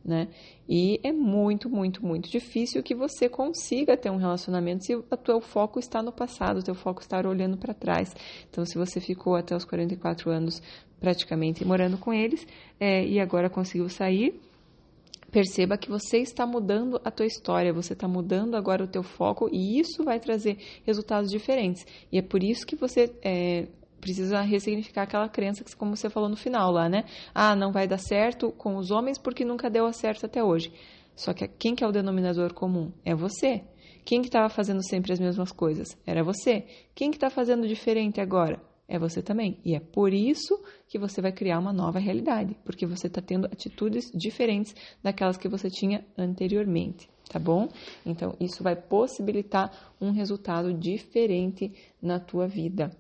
né? 0.05 0.29
E 0.69 1.01
é 1.03 1.13
muito, 1.13 1.69
muito, 1.69 2.05
muito 2.05 2.31
difícil 2.31 2.83
que 2.83 2.95
você 2.95 3.29
consiga 3.29 3.97
ter 3.97 4.11
um 4.11 4.17
relacionamento 4.17 4.85
se 4.85 4.95
o 4.95 5.03
teu 5.03 5.41
foco 5.41 5.79
está 5.79 6.03
no 6.03 6.13
passado, 6.13 6.59
o 6.59 6.63
teu 6.63 6.75
foco 6.75 7.01
está 7.01 7.19
olhando 7.27 7.57
para 7.57 7.75
trás. 7.75 8.15
Então, 8.49 8.65
se 8.65 8.79
você 8.79 9.01
ficou 9.01 9.37
até 9.37 9.55
os 9.55 9.65
44 9.65 10.31
anos 10.31 10.63
praticamente 10.99 11.65
morando 11.65 11.97
com 11.99 12.13
eles 12.13 12.47
é, 12.79 13.05
e 13.05 13.19
agora 13.19 13.49
conseguiu 13.49 13.89
sair, 13.89 14.39
perceba 15.31 15.79
que 15.79 15.89
você 15.89 16.19
está 16.19 16.47
mudando 16.47 17.01
a 17.05 17.11
tua 17.11 17.27
história, 17.27 17.73
você 17.73 17.93
está 17.93 18.09
mudando 18.09 18.57
agora 18.57 18.85
o 18.85 18.89
teu 18.89 19.03
foco 19.03 19.49
e 19.53 19.79
isso 19.79 20.05
vai 20.05 20.19
trazer 20.19 20.59
resultados 20.85 21.31
diferentes. 21.31 21.87
E 22.13 22.19
é 22.19 22.23
por 22.23 22.43
isso 22.43 22.67
que 22.67 22.77
você 22.77 23.15
é, 23.23 23.67
precisa 24.01 24.41
ressignificar 24.41 25.03
aquela 25.03 25.29
crença 25.29 25.63
que, 25.63 25.77
como 25.77 25.97
você 25.97 26.09
falou 26.09 26.29
no 26.29 26.37
final 26.37 26.71
lá, 26.73 26.89
né? 26.89 27.05
Ah, 27.35 27.55
não 27.55 27.71
vai 27.71 27.87
dar 27.87 27.99
certo 27.99 28.51
com 28.53 28.77
os 28.77 28.91
homens 28.91 29.19
porque 29.19 29.45
nunca 29.45 29.69
deu 29.69 29.93
certo 29.93 30.27
até 30.27 30.43
hoje. 30.43 30.73
Só 31.15 31.35
que 31.35 31.47
quem 31.47 31.75
que 31.75 31.85
é 31.85 31.87
o 31.87 31.93
denominador 31.93 32.55
comum? 32.55 32.93
É 33.05 33.15
você. 33.15 33.63
Quem 34.05 34.23
que 34.23 34.29
estava 34.29 34.49
fazendo 34.49 34.83
sempre 34.83 35.13
as 35.13 35.21
mesmas 35.21 35.53
coisas? 35.53 35.89
Era 36.07 36.25
você. 36.25 36.67
Quem 36.95 37.11
que 37.11 37.17
está 37.17 37.29
fazendo 37.29 37.69
diferente 37.69 38.21
agora? 38.21 38.61
É 38.89 38.99
você 38.99 39.23
também. 39.23 39.59
E 39.65 39.75
é 39.77 39.79
por 39.79 40.13
isso 40.13 40.61
que 40.89 40.99
você 40.99 41.21
vai 41.21 41.31
criar 41.31 41.61
uma 41.61 41.73
nova 41.73 42.01
realidade, 42.01 42.57
porque 42.65 42.85
você 42.85 43.07
está 43.07 43.23
tendo 43.23 43.47
atitudes 43.47 44.11
diferentes 44.13 44.75
daquelas 45.01 45.37
que 45.37 45.49
você 45.49 45.71
tinha 45.71 46.05
anteriormente, 46.19 47.09
tá 47.29 47.39
bom? 47.39 47.69
Então, 48.05 48.35
isso 48.41 48.65
vai 48.65 48.75
possibilitar 48.75 49.95
um 50.01 50.11
resultado 50.11 50.75
diferente 50.75 51.73
na 52.03 52.19
tua 52.19 52.49
vida. 52.49 52.91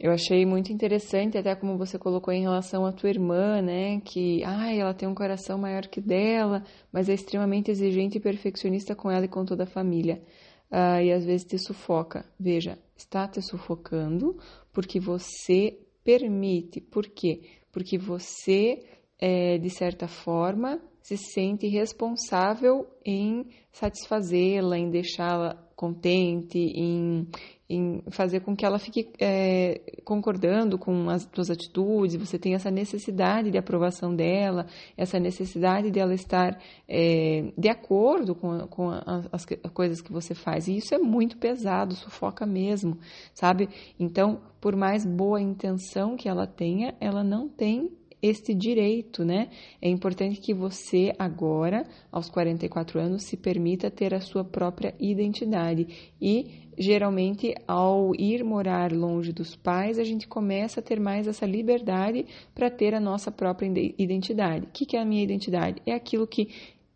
Eu 0.00 0.12
achei 0.12 0.46
muito 0.46 0.72
interessante, 0.72 1.36
até 1.36 1.56
como 1.56 1.76
você 1.76 1.98
colocou 1.98 2.32
em 2.32 2.42
relação 2.42 2.86
à 2.86 2.92
tua 2.92 3.10
irmã, 3.10 3.60
né? 3.60 4.00
Que, 4.00 4.44
ai, 4.44 4.78
ela 4.78 4.94
tem 4.94 5.08
um 5.08 5.14
coração 5.14 5.58
maior 5.58 5.86
que 5.88 6.00
dela, 6.00 6.62
mas 6.92 7.08
é 7.08 7.14
extremamente 7.14 7.70
exigente 7.70 8.18
e 8.18 8.20
perfeccionista 8.20 8.94
com 8.94 9.10
ela 9.10 9.24
e 9.24 9.28
com 9.28 9.44
toda 9.44 9.64
a 9.64 9.66
família. 9.66 10.22
Uh, 10.70 11.02
e 11.02 11.12
às 11.12 11.24
vezes 11.24 11.44
te 11.44 11.58
sufoca. 11.58 12.24
Veja, 12.38 12.78
está 12.96 13.26
te 13.26 13.42
sufocando 13.42 14.36
porque 14.72 15.00
você 15.00 15.78
permite. 16.04 16.80
Por 16.80 17.06
quê? 17.08 17.40
Porque 17.72 17.98
você, 17.98 18.84
é, 19.18 19.58
de 19.58 19.70
certa 19.70 20.06
forma, 20.06 20.80
se 21.02 21.16
sente 21.16 21.66
responsável 21.68 22.86
em 23.04 23.46
satisfazê-la, 23.72 24.78
em 24.78 24.90
deixá-la 24.90 25.56
contente, 25.78 26.58
em, 26.58 27.28
em 27.70 28.02
fazer 28.10 28.40
com 28.40 28.56
que 28.56 28.66
ela 28.66 28.80
fique 28.80 29.12
é, 29.20 29.80
concordando 30.04 30.76
com 30.76 31.08
as 31.08 31.28
suas 31.32 31.50
atitudes, 31.50 32.16
você 32.16 32.36
tem 32.36 32.54
essa 32.54 32.68
necessidade 32.68 33.48
de 33.48 33.56
aprovação 33.56 34.12
dela, 34.12 34.66
essa 34.96 35.20
necessidade 35.20 35.92
de 35.92 36.00
ela 36.00 36.14
estar 36.14 36.58
é, 36.88 37.52
de 37.56 37.68
acordo 37.68 38.34
com, 38.34 38.66
com 38.66 38.90
as, 38.90 39.28
as, 39.30 39.46
coisas 39.72 40.00
que 40.00 40.12
você 40.12 40.34
faz. 40.34 40.66
E 40.66 40.78
isso 40.78 40.92
é 40.92 40.98
muito 40.98 41.38
pesado, 41.38 41.94
sufoca 41.94 42.44
mesmo, 42.44 42.98
sabe? 43.32 43.68
Então, 44.00 44.40
por 44.60 44.74
mais 44.74 45.06
boa 45.06 45.40
intenção 45.40 46.16
que 46.16 46.28
ela 46.28 46.46
tenha, 46.46 46.96
ela 47.00 47.22
não 47.22 47.48
tem 47.48 47.96
este 48.22 48.54
direito, 48.54 49.24
né? 49.24 49.48
É 49.80 49.88
importante 49.88 50.40
que 50.40 50.52
você 50.52 51.14
agora, 51.18 51.86
aos 52.10 52.28
44 52.28 53.00
anos, 53.00 53.22
se 53.24 53.36
permita 53.36 53.90
ter 53.90 54.14
a 54.14 54.20
sua 54.20 54.44
própria 54.44 54.94
identidade 54.98 56.12
e 56.20 56.68
geralmente 56.78 57.54
ao 57.66 58.14
ir 58.14 58.44
morar 58.44 58.92
longe 58.92 59.32
dos 59.32 59.56
pais, 59.56 59.98
a 59.98 60.04
gente 60.04 60.28
começa 60.28 60.80
a 60.80 60.82
ter 60.82 61.00
mais 61.00 61.26
essa 61.26 61.44
liberdade 61.44 62.24
para 62.54 62.70
ter 62.70 62.94
a 62.94 63.00
nossa 63.00 63.32
própria 63.32 63.68
identidade. 63.98 64.66
O 64.66 64.70
que 64.70 64.96
é 64.96 65.00
a 65.00 65.04
minha 65.04 65.22
identidade? 65.22 65.82
É 65.84 65.92
aquilo 65.92 66.26
que 66.26 66.48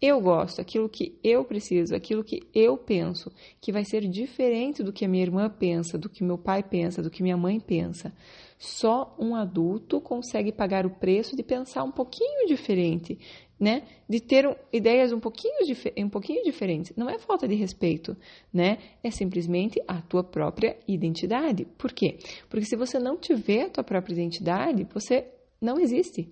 eu 0.02 0.20
gosto, 0.20 0.60
aquilo 0.60 0.88
que 0.88 1.16
eu 1.22 1.44
preciso, 1.44 1.94
aquilo 1.94 2.24
que 2.24 2.42
eu 2.52 2.76
penso, 2.76 3.30
que 3.60 3.70
vai 3.70 3.84
ser 3.84 4.08
diferente 4.08 4.82
do 4.82 4.92
que 4.92 5.04
a 5.04 5.08
minha 5.08 5.22
irmã 5.22 5.48
pensa, 5.48 5.96
do 5.96 6.08
que 6.08 6.24
meu 6.24 6.36
pai 6.36 6.60
pensa, 6.60 7.00
do 7.00 7.08
que 7.08 7.22
minha 7.22 7.36
mãe 7.36 7.60
pensa. 7.60 8.12
Só 8.58 9.14
um 9.16 9.36
adulto 9.36 10.00
consegue 10.00 10.50
pagar 10.50 10.84
o 10.84 10.90
preço 10.90 11.36
de 11.36 11.44
pensar 11.44 11.84
um 11.84 11.92
pouquinho 11.92 12.48
diferente, 12.48 13.16
né? 13.60 13.84
De 14.08 14.18
ter 14.18 14.58
ideias 14.72 15.12
um 15.12 15.20
pouquinho, 15.20 15.54
um 15.98 16.08
pouquinho 16.08 16.42
diferentes. 16.42 16.92
Não 16.96 17.08
é 17.08 17.16
falta 17.20 17.46
de 17.46 17.54
respeito, 17.54 18.16
né? 18.52 18.78
É 19.04 19.10
simplesmente 19.12 19.80
a 19.86 20.02
tua 20.02 20.24
própria 20.24 20.76
identidade. 20.88 21.64
Por 21.78 21.92
quê? 21.92 22.18
Porque 22.50 22.66
se 22.66 22.74
você 22.74 22.98
não 22.98 23.16
tiver 23.16 23.66
a 23.66 23.70
tua 23.70 23.84
própria 23.84 24.14
identidade, 24.14 24.84
você 24.92 25.28
não 25.60 25.78
existe. 25.78 26.28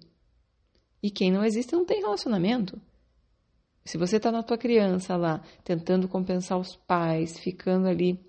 E 1.01 1.09
quem 1.09 1.31
não 1.31 1.45
existe 1.45 1.73
não 1.73 1.85
tem 1.85 2.01
relacionamento. 2.01 2.81
Se 3.85 3.99
você 3.99 4.17
está 4.17 4.31
na 4.31 4.43
tua 4.43 4.59
criança 4.59 5.17
lá, 5.17 5.43
tentando 5.65 6.09
compensar 6.09 6.59
os 6.59 6.77
pais, 6.77 7.39
ficando 7.39 7.89
ali, 7.89 8.21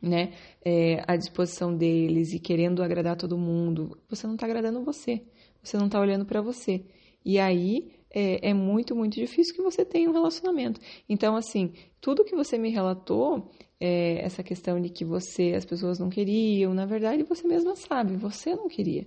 né, 0.00 0.32
é, 0.64 1.02
à 1.06 1.16
disposição 1.16 1.74
deles 1.74 2.32
e 2.32 2.38
querendo 2.38 2.82
agradar 2.82 3.16
todo 3.16 3.38
mundo, 3.38 3.98
você 4.08 4.26
não 4.26 4.34
está 4.34 4.46
agradando 4.46 4.84
você. 4.84 5.22
Você 5.62 5.78
não 5.78 5.86
está 5.86 5.98
olhando 5.98 6.26
para 6.26 6.42
você. 6.42 6.84
E 7.24 7.38
aí 7.38 7.90
é, 8.10 8.50
é, 8.50 8.54
muito, 8.54 8.94
muito 8.94 9.14
difícil 9.14 9.54
que 9.54 9.62
você 9.62 9.84
tenha 9.84 10.08
um 10.08 10.12
relacionamento. 10.12 10.80
Então, 11.08 11.34
assim, 11.34 11.72
tudo 12.00 12.24
que 12.24 12.36
você 12.36 12.56
me 12.56 12.70
relatou, 12.70 13.50
é, 13.80 14.24
essa 14.24 14.42
questão 14.42 14.80
de 14.80 14.88
que 14.88 15.04
você, 15.04 15.54
as 15.56 15.64
pessoas 15.64 15.98
não 15.98 16.08
queriam, 16.08 16.72
na 16.72 16.86
verdade 16.86 17.24
você 17.24 17.46
mesma 17.48 17.74
sabe, 17.74 18.16
você 18.16 18.54
não 18.54 18.68
queria. 18.68 19.06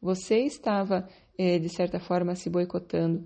Você 0.00 0.38
estava, 0.40 1.08
de 1.38 1.68
certa 1.68 2.00
forma, 2.00 2.34
se 2.34 2.50
boicotando. 2.50 3.24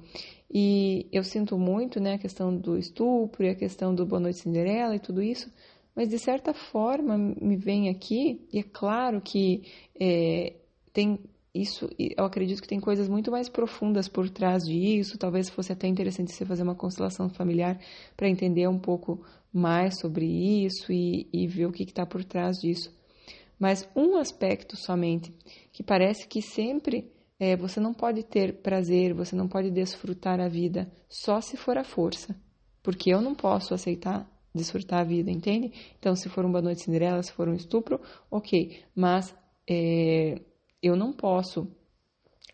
E 0.52 1.06
eu 1.10 1.24
sinto 1.24 1.58
muito, 1.58 1.98
né, 1.98 2.14
a 2.14 2.18
questão 2.18 2.54
do 2.54 2.76
estupro 2.76 3.44
e 3.44 3.48
a 3.48 3.54
questão 3.54 3.94
do 3.94 4.04
Boa 4.04 4.20
Noite 4.20 4.40
Cinderela 4.40 4.94
e 4.94 5.00
tudo 5.00 5.22
isso, 5.22 5.50
mas 5.96 6.08
de 6.08 6.18
certa 6.18 6.52
forma 6.52 7.16
me 7.16 7.56
vem 7.56 7.88
aqui, 7.88 8.46
e 8.52 8.58
é 8.58 8.62
claro 8.62 9.20
que 9.20 9.62
é, 9.98 10.54
tem 10.92 11.18
isso, 11.54 11.88
eu 11.98 12.24
acredito 12.24 12.62
que 12.62 12.68
tem 12.68 12.80
coisas 12.80 13.08
muito 13.08 13.30
mais 13.30 13.48
profundas 13.48 14.08
por 14.08 14.28
trás 14.28 14.62
disso, 14.64 15.18
talvez 15.18 15.50
fosse 15.50 15.72
até 15.72 15.86
interessante 15.86 16.32
você 16.32 16.46
fazer 16.46 16.62
uma 16.62 16.74
constelação 16.74 17.28
familiar 17.28 17.78
para 18.16 18.28
entender 18.28 18.66
um 18.68 18.78
pouco 18.78 19.24
mais 19.52 19.98
sobre 20.00 20.24
isso 20.26 20.90
e, 20.90 21.28
e 21.32 21.46
ver 21.46 21.66
o 21.66 21.72
que 21.72 21.82
está 21.82 22.06
por 22.06 22.24
trás 22.24 22.56
disso. 22.58 22.90
Mas 23.58 23.86
um 23.94 24.16
aspecto 24.16 24.76
somente, 24.76 25.32
que 25.72 25.82
parece 25.82 26.26
que 26.26 26.40
sempre 26.40 27.10
é, 27.42 27.56
você 27.56 27.80
não 27.80 27.92
pode 27.92 28.22
ter 28.22 28.62
prazer, 28.62 29.12
você 29.12 29.34
não 29.34 29.48
pode 29.48 29.68
desfrutar 29.68 30.38
a 30.38 30.46
vida 30.46 30.88
só 31.08 31.40
se 31.40 31.56
for 31.56 31.76
a 31.76 31.82
força. 31.82 32.36
Porque 32.84 33.10
eu 33.10 33.20
não 33.20 33.34
posso 33.34 33.74
aceitar 33.74 34.30
desfrutar 34.54 35.00
a 35.00 35.04
vida, 35.04 35.28
entende? 35.28 35.72
Então, 35.98 36.14
se 36.14 36.28
for 36.28 36.44
uma 36.44 36.62
noite 36.62 36.84
Cinderela, 36.84 37.20
se 37.20 37.32
for 37.32 37.48
um 37.48 37.54
estupro, 37.54 38.00
ok. 38.30 38.84
Mas 38.94 39.34
é, 39.68 40.40
eu 40.80 40.94
não 40.94 41.12
posso 41.12 41.66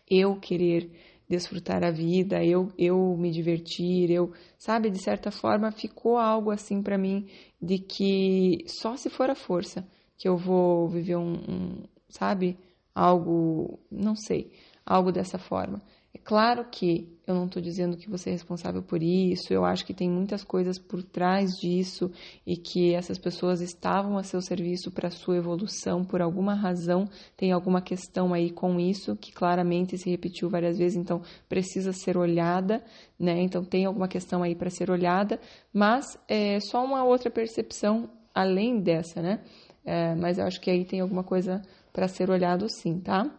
eu 0.09 0.39
querer 0.39 0.89
desfrutar 1.29 1.83
a 1.83 1.91
vida, 1.91 2.43
eu, 2.43 2.73
eu 2.75 3.15
me 3.15 3.29
divertir, 3.29 4.09
eu, 4.09 4.33
sabe, 4.57 4.89
de 4.89 4.97
certa 4.97 5.29
forma 5.29 5.71
ficou 5.71 6.17
algo 6.17 6.49
assim 6.49 6.81
para 6.81 6.97
mim 6.97 7.27
de 7.61 7.77
que 7.77 8.65
só 8.65 8.97
se 8.97 9.07
for 9.07 9.29
a 9.29 9.35
força 9.35 9.87
que 10.17 10.27
eu 10.27 10.35
vou 10.35 10.89
viver 10.89 11.15
um, 11.15 11.33
um 11.33 11.83
sabe, 12.09 12.57
algo, 12.95 13.79
não 13.91 14.15
sei 14.15 14.51
algo 14.89 15.11
dessa 15.11 15.37
forma. 15.37 15.79
É 16.11 16.17
claro 16.17 16.65
que 16.65 17.07
eu 17.27 17.35
não 17.35 17.45
estou 17.45 17.61
dizendo 17.61 17.95
que 17.95 18.09
você 18.09 18.29
é 18.29 18.33
responsável 18.33 18.81
por 18.81 19.03
isso, 19.03 19.53
eu 19.53 19.63
acho 19.63 19.85
que 19.85 19.93
tem 19.93 20.09
muitas 20.09 20.43
coisas 20.43 20.79
por 20.79 21.03
trás 21.03 21.51
disso 21.61 22.11
e 22.47 22.57
que 22.57 22.95
essas 22.95 23.19
pessoas 23.19 23.61
estavam 23.61 24.17
a 24.17 24.23
seu 24.23 24.41
serviço 24.41 24.89
para 24.89 25.11
sua 25.11 25.37
evolução 25.37 26.03
por 26.03 26.19
alguma 26.19 26.55
razão, 26.55 27.07
tem 27.37 27.51
alguma 27.51 27.79
questão 27.79 28.33
aí 28.33 28.49
com 28.49 28.79
isso 28.79 29.15
que 29.15 29.31
claramente 29.31 29.99
se 29.99 30.09
repetiu 30.09 30.49
várias 30.49 30.79
vezes, 30.79 30.97
então 30.97 31.21
precisa 31.47 31.93
ser 31.93 32.17
olhada, 32.17 32.83
né? 33.19 33.39
Então 33.43 33.63
tem 33.63 33.85
alguma 33.85 34.07
questão 34.07 34.41
aí 34.41 34.55
para 34.55 34.71
ser 34.71 34.89
olhada, 34.89 35.39
mas 35.71 36.17
é 36.27 36.59
só 36.59 36.83
uma 36.83 37.03
outra 37.03 37.29
percepção 37.29 38.09
além 38.33 38.81
dessa, 38.81 39.21
né? 39.21 39.43
É, 39.85 40.15
mas 40.15 40.39
eu 40.39 40.45
acho 40.45 40.59
que 40.59 40.71
aí 40.71 40.83
tem 40.83 41.01
alguma 41.01 41.23
coisa 41.23 41.61
para 41.93 42.07
ser 42.07 42.31
olhado 42.31 42.67
sim, 42.67 42.99
tá? 42.99 43.29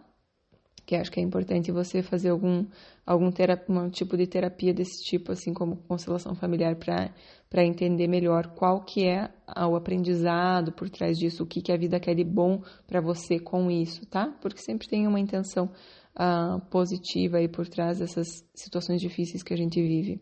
Que 0.91 0.97
acho 0.97 1.13
que 1.13 1.21
é 1.21 1.23
importante 1.23 1.71
você 1.71 2.03
fazer 2.03 2.31
algum, 2.31 2.67
algum 3.07 3.31
terapia, 3.31 3.73
um 3.73 3.89
tipo 3.89 4.17
de 4.17 4.27
terapia 4.27 4.75
desse 4.75 5.05
tipo, 5.05 5.31
assim 5.31 5.55
como 5.55 5.77
constelação 5.87 6.35
familiar, 6.35 6.75
para 6.75 7.65
entender 7.65 8.09
melhor 8.09 8.49
qual 8.57 8.85
que 8.85 9.07
é 9.07 9.31
o 9.69 9.77
aprendizado 9.77 10.73
por 10.73 10.91
trás 10.91 11.17
disso, 11.17 11.45
o 11.45 11.47
que, 11.47 11.63
que 11.63 11.71
a 11.71 11.77
vida 11.77 12.01
quer 12.01 12.17
de 12.17 12.25
bom 12.25 12.61
para 12.89 13.01
você 13.01 13.39
com 13.39 13.71
isso, 13.71 14.05
tá? 14.05 14.37
Porque 14.43 14.61
sempre 14.61 14.89
tem 14.89 15.07
uma 15.07 15.21
intenção 15.21 15.71
uh, 16.17 16.61
positiva 16.71 17.37
aí 17.37 17.47
por 17.47 17.69
trás 17.69 18.01
dessas 18.01 18.27
situações 18.53 19.01
difíceis 19.01 19.45
que 19.45 19.55
a 19.55 19.57
gente 19.57 19.81
vive. 19.81 20.21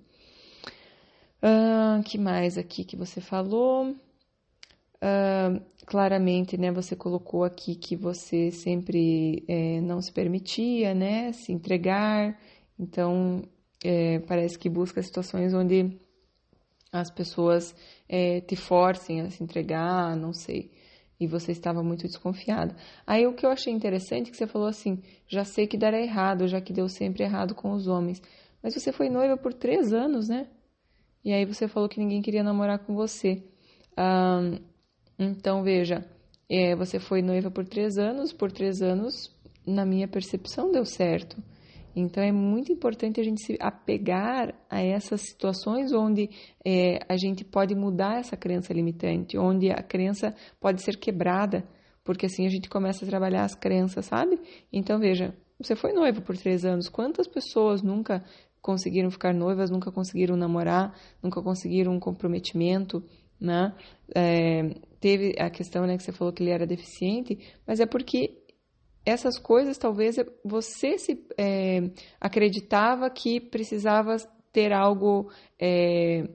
Uh, 1.42 2.02
que 2.04 2.18
mais 2.18 2.58
aqui 2.58 2.84
que 2.84 2.94
você 2.94 3.22
falou? 3.22 3.96
Uh, 5.02 5.62
claramente, 5.86 6.58
né, 6.58 6.72
você 6.72 6.96
colocou 6.96 7.44
aqui 7.44 7.74
que 7.76 7.96
você 7.96 8.50
sempre 8.50 9.44
é, 9.46 9.80
não 9.80 10.02
se 10.02 10.12
permitia, 10.12 10.92
né, 10.92 11.32
se 11.32 11.52
entregar. 11.52 12.38
Então, 12.78 13.42
é, 13.82 14.18
parece 14.20 14.58
que 14.58 14.68
busca 14.68 15.02
situações 15.02 15.54
onde 15.54 15.96
as 16.92 17.10
pessoas 17.10 17.74
é, 18.08 18.40
te 18.40 18.56
forcem 18.56 19.20
a 19.20 19.30
se 19.30 19.42
entregar, 19.42 20.16
não 20.16 20.32
sei. 20.32 20.70
E 21.20 21.26
você 21.26 21.52
estava 21.52 21.82
muito 21.82 22.06
desconfiada. 22.06 22.76
Aí 23.06 23.26
o 23.26 23.34
que 23.34 23.44
eu 23.44 23.50
achei 23.50 23.72
interessante 23.72 24.28
é 24.28 24.30
que 24.30 24.36
você 24.36 24.46
falou 24.46 24.68
assim: 24.68 25.02
já 25.26 25.44
sei 25.44 25.66
que 25.66 25.76
dará 25.76 26.00
errado, 26.00 26.46
já 26.46 26.60
que 26.60 26.72
deu 26.72 26.88
sempre 26.88 27.24
errado 27.24 27.54
com 27.54 27.72
os 27.72 27.88
homens. 27.88 28.22
Mas 28.62 28.74
você 28.74 28.92
foi 28.92 29.08
noiva 29.08 29.36
por 29.36 29.52
três 29.52 29.92
anos, 29.92 30.28
né? 30.28 30.46
E 31.24 31.32
aí 31.32 31.44
você 31.44 31.66
falou 31.66 31.88
que 31.88 31.98
ninguém 31.98 32.22
queria 32.22 32.42
namorar 32.42 32.78
com 32.78 32.94
você. 32.94 33.42
Então, 35.18 35.62
veja, 35.62 36.04
é, 36.48 36.76
você 36.76 36.98
foi 36.98 37.20
noiva 37.20 37.50
por 37.50 37.64
três 37.66 37.98
anos, 37.98 38.32
por 38.32 38.52
três 38.52 38.80
anos, 38.80 39.34
na 39.66 39.84
minha 39.84 40.06
percepção, 40.06 40.70
deu 40.70 40.84
certo. 40.84 41.42
Então, 41.94 42.22
é 42.22 42.30
muito 42.30 42.70
importante 42.70 43.20
a 43.20 43.24
gente 43.24 43.44
se 43.44 43.58
apegar 43.60 44.54
a 44.70 44.80
essas 44.80 45.20
situações 45.22 45.92
onde 45.92 46.30
é, 46.64 47.00
a 47.08 47.16
gente 47.16 47.44
pode 47.44 47.74
mudar 47.74 48.20
essa 48.20 48.36
crença 48.36 48.72
limitante, 48.72 49.36
onde 49.36 49.70
a 49.70 49.82
crença 49.82 50.34
pode 50.60 50.82
ser 50.82 50.96
quebrada, 50.96 51.66
porque 52.04 52.26
assim 52.26 52.46
a 52.46 52.50
gente 52.50 52.68
começa 52.68 53.04
a 53.04 53.08
trabalhar 53.08 53.44
as 53.44 53.54
crenças, 53.54 54.06
sabe? 54.06 54.40
Então, 54.72 55.00
veja, 55.00 55.34
você 55.58 55.74
foi 55.74 55.92
noiva 55.92 56.20
por 56.20 56.36
três 56.36 56.64
anos, 56.64 56.88
quantas 56.88 57.26
pessoas 57.26 57.82
nunca 57.82 58.24
conseguiram 58.62 59.10
ficar 59.10 59.34
noivas, 59.34 59.70
nunca 59.70 59.90
conseguiram 59.90 60.36
namorar, 60.36 60.94
nunca 61.22 61.42
conseguiram 61.42 61.92
um 61.92 62.00
comprometimento, 62.00 63.02
né? 63.40 63.74
É, 64.14 64.74
teve 65.00 65.34
a 65.38 65.50
questão 65.50 65.86
né, 65.86 65.96
que 65.96 66.02
você 66.02 66.12
falou 66.12 66.32
que 66.32 66.42
ele 66.42 66.50
era 66.50 66.66
deficiente, 66.66 67.38
mas 67.66 67.80
é 67.80 67.86
porque 67.86 68.42
essas 69.04 69.38
coisas 69.38 69.78
talvez 69.78 70.16
você 70.44 70.98
se 70.98 71.26
é, 71.38 71.90
acreditava 72.20 73.08
que 73.08 73.40
precisava 73.40 74.16
ter 74.52 74.72
algo 74.72 75.30
é, 75.58 76.28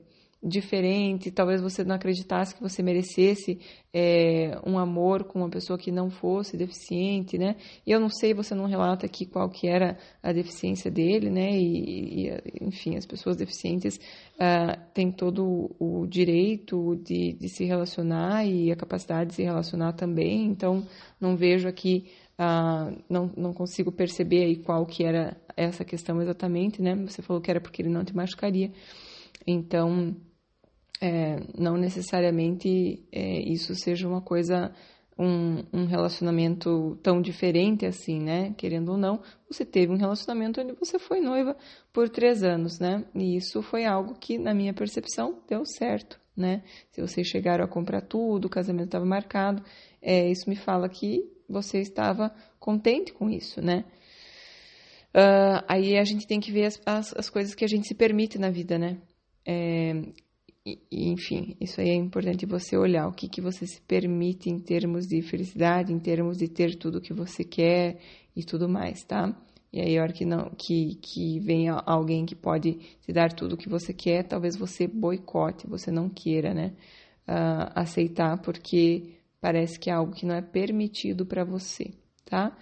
diferente, 0.44 1.30
talvez 1.30 1.62
você 1.62 1.82
não 1.82 1.94
acreditasse 1.94 2.54
que 2.54 2.60
você 2.60 2.82
merecesse 2.82 3.58
é, 3.94 4.58
um 4.66 4.78
amor 4.78 5.24
com 5.24 5.38
uma 5.38 5.48
pessoa 5.48 5.78
que 5.78 5.90
não 5.90 6.10
fosse 6.10 6.54
deficiente, 6.54 7.38
né? 7.38 7.56
E 7.86 7.90
eu 7.90 7.98
não 7.98 8.10
sei, 8.10 8.34
você 8.34 8.54
não 8.54 8.66
relata 8.66 9.06
aqui 9.06 9.24
qual 9.24 9.48
que 9.48 9.66
era 9.66 9.96
a 10.22 10.32
deficiência 10.32 10.90
dele, 10.90 11.30
né? 11.30 11.50
E, 11.58 12.26
e 12.28 12.40
enfim, 12.60 12.96
as 12.96 13.06
pessoas 13.06 13.36
deficientes 13.36 13.96
uh, 14.34 14.78
têm 14.92 15.10
todo 15.10 15.74
o 15.78 16.06
direito 16.06 16.96
de, 16.96 17.32
de 17.32 17.48
se 17.48 17.64
relacionar 17.64 18.44
e 18.44 18.70
a 18.70 18.76
capacidade 18.76 19.30
de 19.30 19.36
se 19.36 19.42
relacionar 19.42 19.94
também, 19.94 20.44
então 20.44 20.86
não 21.18 21.36
vejo 21.36 21.66
aqui 21.66 22.06
Uh, 22.36 23.00
não, 23.08 23.30
não 23.36 23.52
consigo 23.52 23.92
perceber 23.92 24.42
aí 24.42 24.56
qual 24.56 24.84
que 24.84 25.04
era 25.04 25.36
essa 25.56 25.84
questão 25.84 26.20
exatamente, 26.20 26.82
né? 26.82 26.96
Você 27.06 27.22
falou 27.22 27.40
que 27.40 27.48
era 27.48 27.60
porque 27.60 27.80
ele 27.80 27.90
não 27.90 28.04
te 28.04 28.12
machucaria. 28.12 28.72
Então, 29.46 30.16
é, 31.00 31.36
não 31.58 31.76
necessariamente 31.76 33.04
é, 33.12 33.40
isso 33.40 33.74
seja 33.74 34.08
uma 34.08 34.20
coisa, 34.20 34.72
um, 35.18 35.64
um, 35.72 35.86
relacionamento 35.86 36.98
tão 37.02 37.20
diferente 37.20 37.84
assim, 37.84 38.20
né? 38.20 38.54
Querendo 38.56 38.92
ou 38.92 38.98
não, 38.98 39.20
você 39.50 39.64
teve 39.64 39.92
um 39.92 39.96
relacionamento 39.96 40.60
onde 40.60 40.72
você 40.72 40.98
foi 40.98 41.20
noiva 41.20 41.56
por 41.92 42.08
três 42.08 42.42
anos, 42.42 42.78
né? 42.78 43.04
E 43.14 43.36
isso 43.36 43.62
foi 43.62 43.84
algo 43.84 44.14
que, 44.14 44.38
na 44.38 44.54
minha 44.54 44.72
percepção, 44.72 45.42
deu 45.48 45.64
certo, 45.64 46.20
né? 46.36 46.62
Se 46.90 47.00
vocês 47.00 47.26
chegaram 47.26 47.64
a 47.64 47.68
comprar 47.68 48.00
tudo, 48.00 48.46
o 48.46 48.50
casamento 48.50 48.86
estava 48.86 49.04
marcado, 49.04 49.62
é, 50.00 50.30
isso 50.30 50.48
me 50.48 50.56
fala 50.56 50.88
que 50.88 51.30
você 51.48 51.78
estava 51.78 52.34
contente 52.58 53.12
com 53.12 53.28
isso, 53.28 53.60
né? 53.60 53.84
Uh, 55.14 55.62
aí 55.68 55.96
a 55.96 56.02
gente 56.04 56.26
tem 56.26 56.40
que 56.40 56.50
ver 56.50 56.64
as, 56.64 56.80
as, 56.84 57.14
as, 57.16 57.30
coisas 57.30 57.54
que 57.54 57.64
a 57.64 57.68
gente 57.68 57.86
se 57.86 57.94
permite 57.94 58.36
na 58.36 58.50
vida, 58.50 58.76
né? 58.76 58.98
É, 59.46 59.92
e, 60.66 60.80
enfim, 60.90 61.56
isso 61.60 61.80
aí 61.80 61.90
é 61.90 61.94
importante 61.94 62.46
você 62.46 62.76
olhar 62.76 63.06
o 63.06 63.12
que, 63.12 63.28
que 63.28 63.40
você 63.40 63.66
se 63.66 63.82
permite 63.82 64.48
em 64.48 64.58
termos 64.58 65.06
de 65.06 65.20
felicidade, 65.20 65.92
em 65.92 65.98
termos 65.98 66.38
de 66.38 66.48
ter 66.48 66.76
tudo 66.76 66.98
o 66.98 67.00
que 67.02 67.12
você 67.12 67.44
quer 67.44 68.00
e 68.34 68.42
tudo 68.42 68.66
mais, 68.66 69.04
tá? 69.04 69.36
E 69.70 69.80
aí, 69.80 69.98
a 69.98 70.02
hora 70.02 70.12
que, 70.12 70.24
não, 70.24 70.50
que, 70.56 70.94
que 71.02 71.38
vem 71.40 71.68
alguém 71.68 72.24
que 72.24 72.34
pode 72.34 72.74
te 73.02 73.12
dar 73.12 73.32
tudo 73.32 73.54
o 73.54 73.58
que 73.58 73.68
você 73.68 73.92
quer, 73.92 74.22
talvez 74.22 74.56
você 74.56 74.86
boicote, 74.86 75.66
você 75.66 75.90
não 75.90 76.08
queira, 76.08 76.54
né? 76.54 76.72
Uh, 77.28 77.72
aceitar, 77.74 78.40
porque 78.40 79.18
parece 79.40 79.78
que 79.78 79.90
é 79.90 79.92
algo 79.92 80.12
que 80.14 80.24
não 80.24 80.34
é 80.34 80.40
permitido 80.40 81.26
para 81.26 81.44
você, 81.44 81.92
tá? 82.24 82.56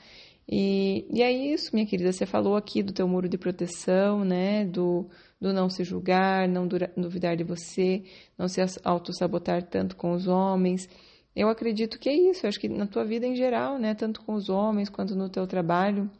E, 0.48 1.06
e 1.10 1.22
é 1.22 1.30
isso, 1.30 1.70
minha 1.72 1.86
querida, 1.86 2.12
você 2.12 2.26
falou 2.26 2.56
aqui 2.56 2.82
do 2.82 2.92
teu 2.92 3.06
muro 3.06 3.28
de 3.28 3.38
proteção, 3.38 4.24
né? 4.24 4.64
Do, 4.64 5.08
do 5.40 5.52
não 5.52 5.68
se 5.70 5.84
julgar, 5.84 6.48
não 6.48 6.68
duvidar 6.96 7.36
de 7.36 7.44
você, 7.44 8.02
não 8.36 8.48
se 8.48 8.60
auto-sabotar 8.84 9.62
tanto 9.62 9.96
com 9.96 10.12
os 10.12 10.26
homens. 10.26 10.88
Eu 11.34 11.48
acredito 11.48 11.98
que 11.98 12.08
é 12.08 12.14
isso, 12.14 12.44
eu 12.44 12.48
acho 12.48 12.60
que 12.60 12.68
na 12.68 12.86
tua 12.86 13.04
vida 13.04 13.26
em 13.26 13.34
geral, 13.34 13.78
né, 13.78 13.94
tanto 13.94 14.20
com 14.22 14.34
os 14.34 14.50
homens 14.50 14.90
quanto 14.90 15.16
no 15.16 15.30
teu 15.30 15.46
trabalho, 15.46 16.10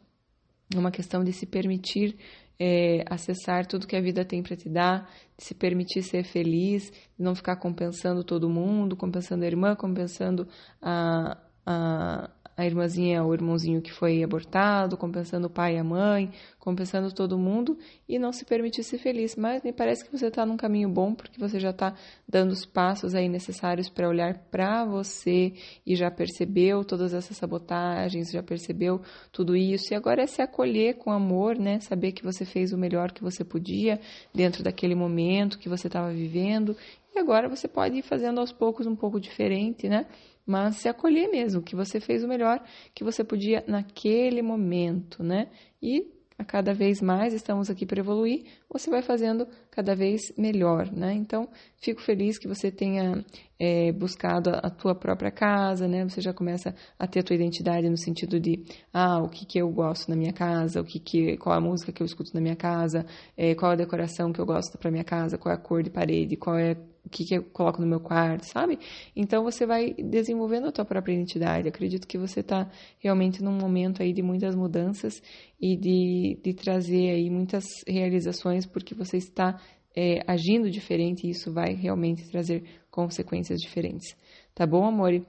é 0.73 0.79
uma 0.79 0.89
questão 0.89 1.23
de 1.23 1.31
se 1.31 1.45
permitir 1.45 2.17
é, 2.59 3.03
acessar 3.07 3.65
tudo 3.65 3.87
que 3.87 3.95
a 3.95 4.01
vida 4.01 4.25
tem 4.25 4.41
para 4.41 4.55
te 4.55 4.69
dar, 4.69 5.09
de 5.37 5.43
se 5.43 5.53
permitir 5.53 6.01
ser 6.01 6.23
feliz, 6.23 6.91
de 6.91 7.23
não 7.23 7.35
ficar 7.35 7.57
compensando 7.57 8.23
todo 8.23 8.49
mundo, 8.49 8.95
compensando 8.95 9.43
a 9.43 9.47
irmã, 9.47 9.75
compensando 9.75 10.47
a, 10.81 11.37
a, 11.65 12.29
a 12.55 12.65
irmãzinha 12.65 13.23
ou 13.23 13.31
o 13.31 13.33
irmãozinho 13.33 13.81
que 13.81 13.91
foi 13.91 14.23
abortado, 14.23 14.97
compensando 14.97 15.47
o 15.47 15.49
pai 15.49 15.75
e 15.75 15.79
a 15.79 15.83
mãe, 15.83 16.31
compensando 16.59 17.13
todo 17.13 17.37
mundo 17.37 17.77
e 18.07 18.17
não 18.19 18.31
se 18.31 18.45
permitir 18.45 18.83
ser 18.83 18.97
feliz. 18.97 19.35
Mas 19.35 19.63
me 19.63 19.73
parece 19.73 20.05
que 20.05 20.11
você 20.11 20.27
está 20.27 20.45
num 20.45 20.55
caminho 20.55 20.89
bom 20.89 21.13
porque 21.13 21.39
você 21.39 21.59
já 21.59 21.71
está 21.71 21.93
dando 22.27 22.51
os 22.51 22.65
passos 22.65 23.15
aí 23.15 23.27
necessários 23.27 23.89
para 23.89 24.07
olhar 24.07 24.37
para 24.51 24.85
você 24.85 25.53
e 25.85 25.95
já 25.95 26.09
percebeu 26.09 26.85
todas 26.85 27.13
essas 27.13 27.37
sabotagens, 27.37 28.31
já 28.31 28.43
percebeu 28.43 29.01
tudo 29.31 29.55
isso 29.55 29.93
e 29.93 29.95
agora 29.95 30.23
é 30.23 30.27
se 30.27 30.41
acolher 30.41 30.95
com 30.95 31.11
amor, 31.11 31.57
né? 31.57 31.79
Saber 31.79 32.11
que 32.11 32.23
você 32.23 32.45
fez 32.45 32.71
o 32.71 32.77
melhor 32.77 33.11
que 33.11 33.23
você 33.23 33.43
podia 33.43 33.99
dentro 34.33 34.63
daquele 34.63 34.95
momento 34.95 35.59
que 35.59 35.69
você 35.69 35.87
estava 35.87 36.11
vivendo 36.11 36.75
e 37.15 37.19
agora 37.19 37.47
você 37.47 37.67
pode 37.67 37.97
ir 37.97 38.01
fazendo 38.01 38.39
aos 38.39 38.51
poucos 38.51 38.87
um 38.87 38.95
pouco 38.95 39.19
diferente, 39.19 39.87
né? 39.87 40.07
mas 40.45 40.77
se 40.77 40.89
acolher 40.89 41.29
mesmo, 41.29 41.61
que 41.61 41.75
você 41.75 41.99
fez 41.99 42.23
o 42.23 42.27
melhor 42.27 42.61
que 42.93 43.03
você 43.03 43.23
podia 43.23 43.63
naquele 43.67 44.41
momento, 44.41 45.23
né? 45.23 45.49
E 45.81 46.11
a 46.37 46.43
cada 46.43 46.73
vez 46.73 47.01
mais 47.01 47.33
estamos 47.33 47.69
aqui 47.69 47.85
para 47.85 47.99
evoluir, 47.99 48.45
você 48.69 48.89
vai 48.89 49.01
fazendo 49.01 49.47
cada 49.73 49.95
vez 49.95 50.21
melhor, 50.37 50.91
né? 50.91 51.13
Então, 51.13 51.49
fico 51.77 51.99
feliz 52.01 52.37
que 52.37 52.47
você 52.47 52.71
tenha 52.71 53.25
é, 53.59 53.91
buscado 53.91 54.51
a, 54.51 54.69
tua 54.69 54.93
própria 54.93 55.31
casa, 55.31 55.87
né? 55.87 56.03
Você 56.03 56.21
já 56.21 56.31
começa 56.31 56.75
a 56.99 57.07
ter 57.07 57.21
a 57.21 57.23
tua 57.23 57.35
identidade 57.35 57.89
no 57.89 57.97
sentido 57.97 58.39
de, 58.39 58.63
ah, 58.93 59.19
o 59.19 59.29
que 59.29 59.45
que 59.45 59.57
eu 59.57 59.69
gosto 59.69 60.09
na 60.09 60.15
minha 60.15 60.33
casa, 60.33 60.79
o 60.79 60.85
que 60.85 60.99
que, 60.99 61.37
qual 61.37 61.55
a 61.55 61.61
música 61.61 61.91
que 61.91 62.03
eu 62.03 62.05
escuto 62.05 62.31
na 62.33 62.41
minha 62.41 62.55
casa, 62.55 63.05
é, 63.35 63.55
qual 63.55 63.71
a 63.71 63.75
decoração 63.75 64.31
que 64.31 64.39
eu 64.39 64.45
gosto 64.45 64.77
para 64.77 64.91
minha 64.91 65.03
casa, 65.03 65.37
qual 65.37 65.51
é 65.51 65.55
a 65.55 65.59
cor 65.59 65.81
de 65.81 65.89
parede, 65.89 66.35
qual 66.35 66.57
é 66.57 66.77
o 67.05 67.09
que, 67.09 67.25
que 67.25 67.35
eu 67.35 67.43
coloco 67.43 67.81
no 67.81 67.87
meu 67.87 67.99
quarto, 67.99 68.45
sabe? 68.45 68.79
Então 69.15 69.43
você 69.43 69.65
vai 69.65 69.93
desenvolvendo 69.93 70.67
a 70.67 70.71
tua 70.71 70.85
própria 70.85 71.13
identidade. 71.13 71.67
acredito 71.67 72.07
que 72.07 72.17
você 72.17 72.39
está 72.39 72.69
realmente 72.99 73.43
num 73.43 73.51
momento 73.51 74.01
aí 74.01 74.13
de 74.13 74.21
muitas 74.21 74.55
mudanças 74.55 75.21
e 75.59 75.75
de, 75.75 76.39
de 76.41 76.53
trazer 76.53 77.09
aí 77.11 77.29
muitas 77.29 77.65
realizações, 77.85 78.65
porque 78.65 78.95
você 78.95 79.17
está 79.17 79.59
é, 79.95 80.23
agindo 80.27 80.69
diferente 80.69 81.25
e 81.25 81.29
isso 81.29 81.51
vai 81.51 81.73
realmente 81.73 82.29
trazer 82.29 82.63
consequências 82.89 83.59
diferentes. 83.59 84.15
Tá 84.53 84.65
bom, 84.65 84.85
amor? 84.85 85.23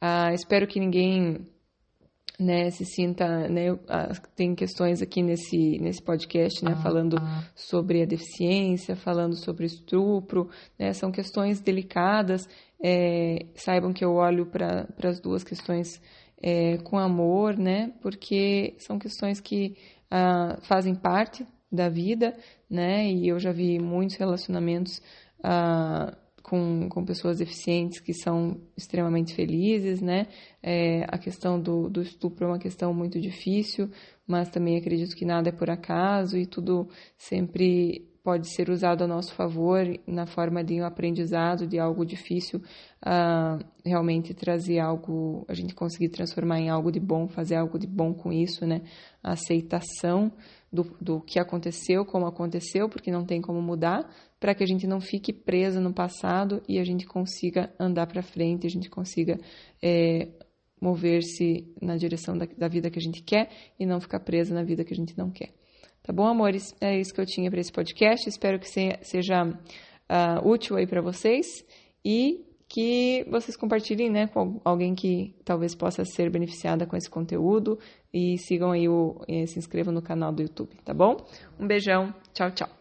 Ah, 0.00 0.32
espero 0.32 0.66
que 0.66 0.78
ninguém 0.78 1.46
né, 2.38 2.70
se 2.70 2.84
sinta, 2.84 3.48
né, 3.48 3.76
tem 4.36 4.54
questões 4.54 5.02
aqui 5.02 5.22
nesse, 5.22 5.78
nesse 5.80 6.00
podcast, 6.00 6.64
né, 6.64 6.72
ah, 6.76 6.82
falando 6.82 7.16
ah. 7.18 7.44
sobre 7.54 8.00
a 8.00 8.06
deficiência, 8.06 8.94
falando 8.94 9.34
sobre 9.34 9.66
estupro, 9.66 10.48
né, 10.78 10.92
são 10.92 11.10
questões 11.10 11.60
delicadas, 11.60 12.48
é, 12.80 13.44
saibam 13.56 13.92
que 13.92 14.04
eu 14.04 14.14
olho 14.14 14.46
para 14.46 14.86
as 15.02 15.18
duas 15.18 15.42
questões 15.42 16.00
é, 16.40 16.78
com 16.78 16.96
amor, 16.96 17.58
né, 17.58 17.92
porque 18.00 18.76
são 18.78 19.00
questões 19.00 19.40
que 19.40 19.76
ah, 20.08 20.58
fazem 20.62 20.94
parte 20.94 21.44
da 21.70 21.88
vida, 21.88 22.36
né, 22.68 23.10
e 23.10 23.28
eu 23.28 23.38
já 23.38 23.52
vi 23.52 23.78
muitos 23.78 24.16
relacionamentos 24.16 25.02
ah, 25.42 26.16
com, 26.48 26.88
com 26.88 27.04
pessoas 27.04 27.38
deficientes 27.38 28.00
que 28.00 28.14
são 28.14 28.58
extremamente 28.76 29.34
felizes, 29.34 30.00
né? 30.00 30.26
É, 30.62 31.04
a 31.08 31.18
questão 31.18 31.60
do, 31.60 31.90
do 31.90 32.00
estupro 32.00 32.46
é 32.46 32.48
uma 32.48 32.58
questão 32.58 32.94
muito 32.94 33.20
difícil, 33.20 33.90
mas 34.26 34.48
também 34.48 34.78
acredito 34.78 35.14
que 35.14 35.26
nada 35.26 35.50
é 35.50 35.52
por 35.52 35.68
acaso 35.68 36.38
e 36.38 36.46
tudo 36.46 36.88
sempre 37.18 38.08
pode 38.22 38.48
ser 38.54 38.68
usado 38.68 39.04
a 39.04 39.06
nosso 39.06 39.34
favor 39.34 39.86
na 40.06 40.26
forma 40.26 40.62
de 40.62 40.80
um 40.80 40.84
aprendizado 40.84 41.66
de 41.66 41.78
algo 41.78 42.04
difícil, 42.04 42.60
uh, 43.02 43.64
realmente 43.84 44.34
trazer 44.34 44.80
algo, 44.80 45.46
a 45.48 45.54
gente 45.54 45.74
conseguir 45.74 46.10
transformar 46.10 46.60
em 46.60 46.68
algo 46.68 46.90
de 46.90 47.00
bom, 47.00 47.26
fazer 47.26 47.56
algo 47.56 47.78
de 47.78 47.86
bom 47.86 48.12
com 48.12 48.30
isso, 48.32 48.66
né? 48.66 48.82
Aceitação 49.22 50.32
do, 50.72 50.84
do 51.00 51.20
que 51.20 51.38
aconteceu, 51.38 52.04
como 52.04 52.26
aconteceu, 52.26 52.88
porque 52.88 53.10
não 53.10 53.24
tem 53.24 53.40
como 53.40 53.60
mudar, 53.60 54.08
para 54.38 54.54
que 54.54 54.62
a 54.62 54.66
gente 54.66 54.86
não 54.86 55.00
fique 55.00 55.32
presa 55.32 55.80
no 55.80 55.92
passado 55.92 56.62
e 56.68 56.78
a 56.78 56.84
gente 56.84 57.06
consiga 57.06 57.72
andar 57.78 58.06
para 58.06 58.22
frente, 58.22 58.66
a 58.66 58.70
gente 58.70 58.88
consiga 58.88 59.38
é, 59.82 60.28
mover-se 60.80 61.66
na 61.80 61.96
direção 61.96 62.36
da, 62.36 62.46
da, 62.46 62.68
vida 62.68 62.90
que 62.90 62.98
a 62.98 63.02
gente 63.02 63.22
quer 63.22 63.50
e 63.78 63.86
não 63.86 64.00
ficar 64.00 64.20
presa 64.20 64.54
na 64.54 64.62
vida 64.62 64.84
que 64.84 64.92
a 64.92 64.96
gente 64.96 65.16
não 65.16 65.30
quer. 65.30 65.50
Tá 66.02 66.12
bom, 66.12 66.26
amores? 66.26 66.74
É 66.80 66.98
isso 66.98 67.12
que 67.12 67.20
eu 67.20 67.26
tinha 67.26 67.50
para 67.50 67.60
esse 67.60 67.72
podcast. 67.72 68.28
Espero 68.28 68.58
que 68.58 68.68
seja 68.68 69.44
uh, 69.44 70.48
útil 70.48 70.76
aí 70.76 70.86
para 70.86 71.02
vocês 71.02 71.46
e 72.04 72.47
que 72.68 73.24
vocês 73.30 73.56
compartilhem 73.56 74.10
né, 74.10 74.26
com 74.26 74.60
alguém 74.64 74.94
que 74.94 75.34
talvez 75.44 75.74
possa 75.74 76.04
ser 76.04 76.30
beneficiada 76.30 76.86
com 76.86 76.96
esse 76.96 77.08
conteúdo 77.08 77.78
e 78.12 78.36
sigam 78.38 78.72
aí 78.72 78.88
o, 78.88 79.20
se 79.46 79.58
inscrevam 79.58 79.92
no 79.92 80.02
canal 80.02 80.32
do 80.32 80.42
YouTube, 80.42 80.76
tá 80.84 80.92
bom? 80.92 81.16
Um 81.58 81.66
beijão, 81.66 82.14
tchau, 82.34 82.50
tchau. 82.50 82.77